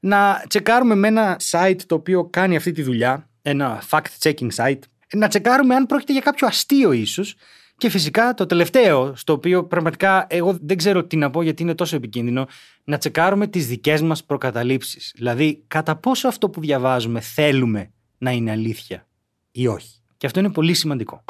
Να 0.00 0.44
τσεκάρουμε 0.48 0.94
με 0.94 1.08
ένα 1.08 1.40
site 1.50 1.80
το 1.86 1.94
οποίο 1.94 2.24
κάνει 2.24 2.56
αυτή 2.56 2.72
τη 2.72 2.82
δουλειά, 2.82 3.28
ένα 3.42 3.82
fact-checking 3.90 4.48
site, 4.56 4.78
να 5.16 5.28
τσεκάρουμε 5.28 5.74
αν 5.74 5.86
πρόκειται 5.86 6.12
για 6.12 6.20
κάποιο 6.20 6.46
αστείο 6.46 6.92
ίσως. 6.92 7.34
Και 7.76 7.88
φυσικά 7.88 8.34
το 8.34 8.46
τελευταίο, 8.46 9.16
στο 9.16 9.32
οποίο 9.32 9.64
πραγματικά 9.64 10.26
εγώ 10.28 10.58
δεν 10.60 10.76
ξέρω 10.76 11.04
τι 11.04 11.16
να 11.16 11.30
πω 11.30 11.42
γιατί 11.42 11.62
είναι 11.62 11.74
τόσο 11.74 11.96
επικίνδυνο, 11.96 12.46
να 12.84 12.98
τσεκάρουμε 12.98 13.46
τις 13.46 13.66
δικές 13.66 14.02
μας 14.02 14.24
προκαταλήψεις. 14.24 15.12
Δηλαδή, 15.16 15.64
κατά 15.66 15.96
πόσο 15.96 16.28
αυτό 16.28 16.50
που 16.50 16.60
διαβάζουμε 16.60 17.20
θέλουμε 17.20 17.92
να 18.18 18.30
είναι 18.30 18.50
αλήθεια 18.50 19.06
ή 19.50 19.66
όχι. 19.66 20.02
Και 20.16 20.26
αυτό 20.26 20.40
είναι 20.40 20.50
πολύ 20.50 20.74
σημαντικό. 20.74 21.24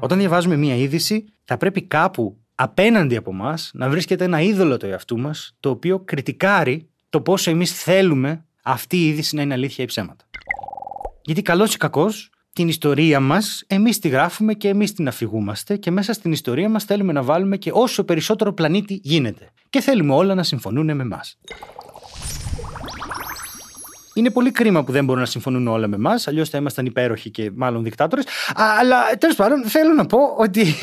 Όταν 0.00 0.18
διαβάζουμε 0.18 0.56
μία 0.56 0.74
είδηση, 0.74 1.24
θα 1.44 1.56
πρέπει 1.56 1.82
κάπου 1.82 2.38
απέναντι 2.54 3.16
από 3.16 3.30
εμά 3.30 3.58
να 3.72 3.88
βρίσκεται 3.88 4.24
ένα 4.24 4.40
είδωλο 4.40 4.76
του 4.76 4.86
εαυτού 4.86 5.18
μας, 5.18 5.56
το 5.60 5.70
οποίο 5.70 6.00
κριτικάρει 6.00 6.88
το 7.10 7.20
πόσο 7.20 7.50
εμείς 7.50 7.82
θέλουμε 7.82 8.44
αυτή 8.62 8.96
η 8.96 9.06
είδηση 9.06 9.36
να 9.36 9.42
είναι 9.42 9.54
αλήθεια 9.54 9.84
ή 9.84 9.86
ψέματα. 9.86 10.24
Γιατί 11.22 11.42
καλός 11.42 11.74
ή 11.74 11.76
κακός, 11.76 12.30
την 12.60 12.68
ιστορία 12.68 13.20
μας, 13.20 13.64
εμείς 13.66 13.98
τη 13.98 14.08
γράφουμε 14.08 14.54
και 14.54 14.68
εμείς 14.68 14.92
την 14.92 15.08
αφηγούμαστε 15.08 15.76
και 15.76 15.90
μέσα 15.90 16.12
στην 16.12 16.32
ιστορία 16.32 16.68
μας 16.68 16.84
θέλουμε 16.84 17.12
να 17.12 17.22
βάλουμε 17.22 17.56
και 17.56 17.70
όσο 17.74 18.04
περισσότερο 18.04 18.52
πλανήτη 18.52 19.00
γίνεται. 19.02 19.50
Και 19.70 19.80
θέλουμε 19.80 20.14
όλα 20.14 20.34
να 20.34 20.42
συμφωνούν 20.42 20.84
με 20.84 21.02
εμάς. 21.02 21.38
Είναι 24.14 24.30
πολύ 24.30 24.50
κρίμα 24.50 24.84
που 24.84 24.92
δεν 24.92 25.04
μπορούν 25.04 25.20
να 25.20 25.28
συμφωνούν 25.28 25.66
όλα 25.66 25.86
με 25.86 25.96
εμάς, 25.96 26.28
αλλιώς 26.28 26.48
θα 26.48 26.58
ήμασταν 26.58 26.86
υπέροχοι 26.86 27.30
και 27.30 27.50
μάλλον 27.54 27.82
δικτάτορες. 27.82 28.26
Αλλά 28.54 29.16
τέλος 29.18 29.36
πάντων 29.36 29.64
θέλω 29.64 29.92
να 29.94 30.06
πω 30.06 30.18
ότι. 30.38 30.74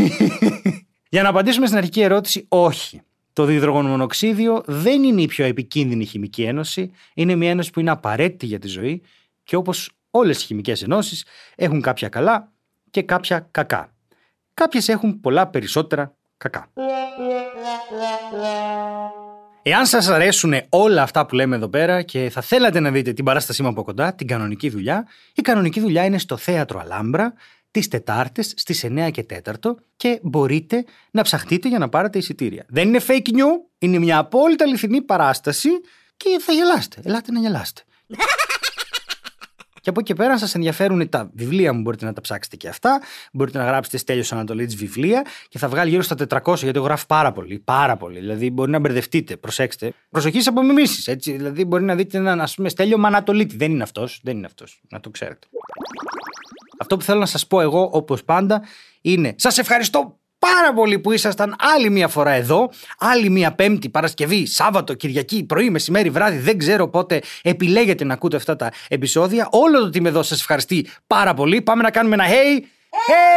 Για 1.10 1.22
να 1.22 1.30
απαντήσουμε 1.30 1.66
στην 1.66 1.78
αρχική 1.78 2.02
ερώτηση, 2.02 2.46
όχι. 2.48 3.02
Το 3.34 3.46
διδρογονομονοξίδιο 3.46 4.63
δεν 4.66 5.04
είναι 5.04 5.22
η 5.22 5.28
πιο 5.28 5.46
επικίνδυνη 5.46 6.06
χημική 6.06 6.44
ένωση. 6.44 6.92
Είναι 7.13 7.36
μια 7.36 7.50
ένωση 7.50 7.72
που 7.72 7.80
είναι 7.80 7.92
απαραίτητη 7.92 8.46
για 8.46 8.60
τη 8.60 8.68
ζωή 8.68 9.02
και 9.44 9.56
όπως 9.56 9.90
όλες 10.17 10.43
οι 10.43 10.45
χημικές 10.45 10.82
ενώσεις 10.82 11.25
έχουν 11.56 11.82
κάποια 11.82 12.10
καλά 12.10 12.51
και 12.91 13.01
κάποια 13.01 13.47
κακά. 13.51 13.91
Κάποιες 14.53 14.89
έχουν 14.89 15.19
πολλά 15.19 15.47
περισσότερα 15.47 16.15
κακά. 16.38 16.69
Εάν 19.62 19.86
σας 19.86 20.08
αρέσουν 20.08 20.53
όλα 20.69 21.01
αυτά 21.01 21.25
που 21.25 21.36
λέμε 21.36 21.56
εδώ 21.56 21.67
πέρα 21.67 22.01
και 22.01 22.30
θα 22.30 22.41
θέλατε 22.41 22.80
να 22.80 22.91
δείτε 22.91 23.13
την 23.13 23.25
παράστασή 23.25 23.62
μου 23.62 23.67
από 23.67 23.84
κοντά, 23.84 24.13
την 24.13 24.27
κανονική 24.27 24.69
δουλειά, 24.69 25.08
η 25.34 25.41
κανονική 25.41 25.80
δουλειά 25.80 26.06
είναι 26.06 26.17
στο 26.17 26.38
θέατρο 26.38 26.80
Αλάμπρα 26.80 27.34
τις 27.71 27.88
Τετάρτες 27.88 28.53
στις 28.56 28.86
9 28.88 29.10
και 29.12 29.25
4 29.43 29.53
και 29.95 30.19
μπορείτε 30.23 30.86
να 31.12 31.21
ψαχτείτε 31.21 31.67
για 31.67 31.77
να 31.77 31.89
πάρετε 31.89 32.17
εισιτήρια. 32.17 32.65
Δεν 32.69 32.88
είναι 32.88 33.01
fake 33.08 33.30
news, 33.30 33.60
είναι 33.77 33.99
μια 33.99 34.17
απόλυτα 34.17 34.63
αληθινή 34.65 35.01
παράσταση 35.01 35.69
και 36.17 36.39
θα 36.39 36.53
γελάστε. 36.53 37.01
Ελάτε 37.03 37.32
να 37.32 37.39
γελάστε. 37.39 37.82
Και 39.88 39.93
από 39.93 40.02
εκεί 40.02 40.13
και 40.13 40.19
πέρα, 40.19 40.32
αν 40.32 40.39
σας 40.39 40.56
ενδιαφέρουν 40.56 41.10
τα 41.10 41.30
βιβλία 41.34 41.73
μου, 41.73 41.82
μπορείτε 41.82 42.06
να 42.06 42.13
τα 42.13 42.21
ψάξετε 42.21 42.56
και 42.56 42.67
αυτά. 42.67 43.02
Μπορείτε 43.34 43.58
να 43.58 43.63
γράψετε 43.65 43.97
Στέλιο 43.97 44.23
Ανατολίτης 44.30 44.76
βιβλία 44.76 45.26
και 45.50 45.58
θα 45.58 45.67
βγάλει 45.67 45.89
γύρω 45.89 46.02
στα 46.02 46.15
400, 46.30 46.56
γιατί 46.56 46.78
εγώ 46.78 46.86
γράφω 46.86 47.06
πάρα 47.06 47.32
πολύ. 47.32 47.60
Πάρα 47.60 47.97
πολύ. 47.97 48.19
Δηλαδή, 48.19 48.52
μπορεί 48.52 48.71
να 48.71 48.80
μπερδευτείτε. 48.80 49.38
Προσέξτε. 49.38 49.93
Προσοχή 50.10 50.41
σε 50.41 50.50
απομιμήσεις. 50.50 51.15
Δηλαδή, 51.23 51.65
μπορεί 51.65 51.84
να 51.84 51.95
δείτε 51.95 52.17
έναν, 52.17 52.41
ας 52.41 52.56
πούμε, 52.56 52.69
Στέλιο 52.69 52.97
Μανατολίτη. 52.97 53.56
Δεν 53.56 53.71
είναι 53.71 53.84
αυτός. 53.84 54.19
Δεν 54.23 54.38
είναι 54.38 54.45
αυτός. 54.45 54.82
Να 54.89 55.00
το 55.00 55.10
ξέρετε. 55.10 55.47
Αυτό 56.78 56.97
που 56.97 57.04
θέλω 57.04 57.19
να 57.19 57.26
σας 57.26 57.47
πω 57.47 57.62
εγώ, 57.62 57.89
όπως 57.93 58.23
πάντα, 58.23 58.63
είναι 59.02 59.34
Σας 59.38 59.58
ευχαριστώ 59.58 60.19
πάρα 60.39 60.73
πολύ 60.73 61.00
που 61.00 61.12
ήσασταν 61.12 61.56
άλλη 61.76 61.89
μία 61.89 62.08
φορά 62.08 62.32
εδώ. 62.32 62.69
Άλλη 62.97 63.30
μία 63.30 63.52
Πέμπτη, 63.52 63.89
Παρασκευή, 63.89 64.45
Σάββατο, 64.45 64.93
Κυριακή, 64.93 65.43
πρωί, 65.43 65.69
μεσημέρι, 65.69 66.10
βράδυ. 66.10 66.38
Δεν 66.38 66.58
ξέρω 66.58 66.88
πότε 66.89 67.21
επιλέγετε 67.41 68.04
να 68.04 68.13
ακούτε 68.13 68.36
αυτά 68.36 68.56
τα 68.56 68.71
επεισόδια. 68.88 69.47
Όλο 69.52 69.80
το 69.80 69.88
team 69.88 70.06
εδώ 70.06 70.23
σας 70.23 70.39
ευχαριστεί 70.39 70.88
πάρα 71.08 71.34
πολύ. 71.34 71.62
Πάμε 71.62 71.84
να 71.84 71.91
κάνουμε 71.91 72.15
ένα 72.15 72.26
hey! 72.28 72.62
Hey! 72.91 73.28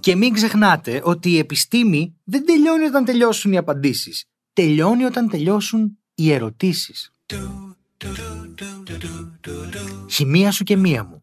Και 0.00 0.16
μην 0.16 0.32
ξεχνάτε 0.32 1.00
ότι 1.04 1.30
η 1.30 1.38
επιστήμη 1.38 2.14
δεν 2.24 2.46
τελειώνει 2.46 2.84
όταν 2.84 3.04
τελειώσουν 3.04 3.52
οι 3.52 3.56
απαντήσεις. 3.56 4.24
Τελειώνει 4.52 5.04
όταν 5.04 5.28
τελειώσουν 5.28 5.98
οι 6.14 6.32
ερωτήσεις. 6.32 7.12
Χημεία 10.10 10.50
σου 10.50 10.64
και 10.64 10.76
μία 10.76 11.04
μου. 11.04 11.22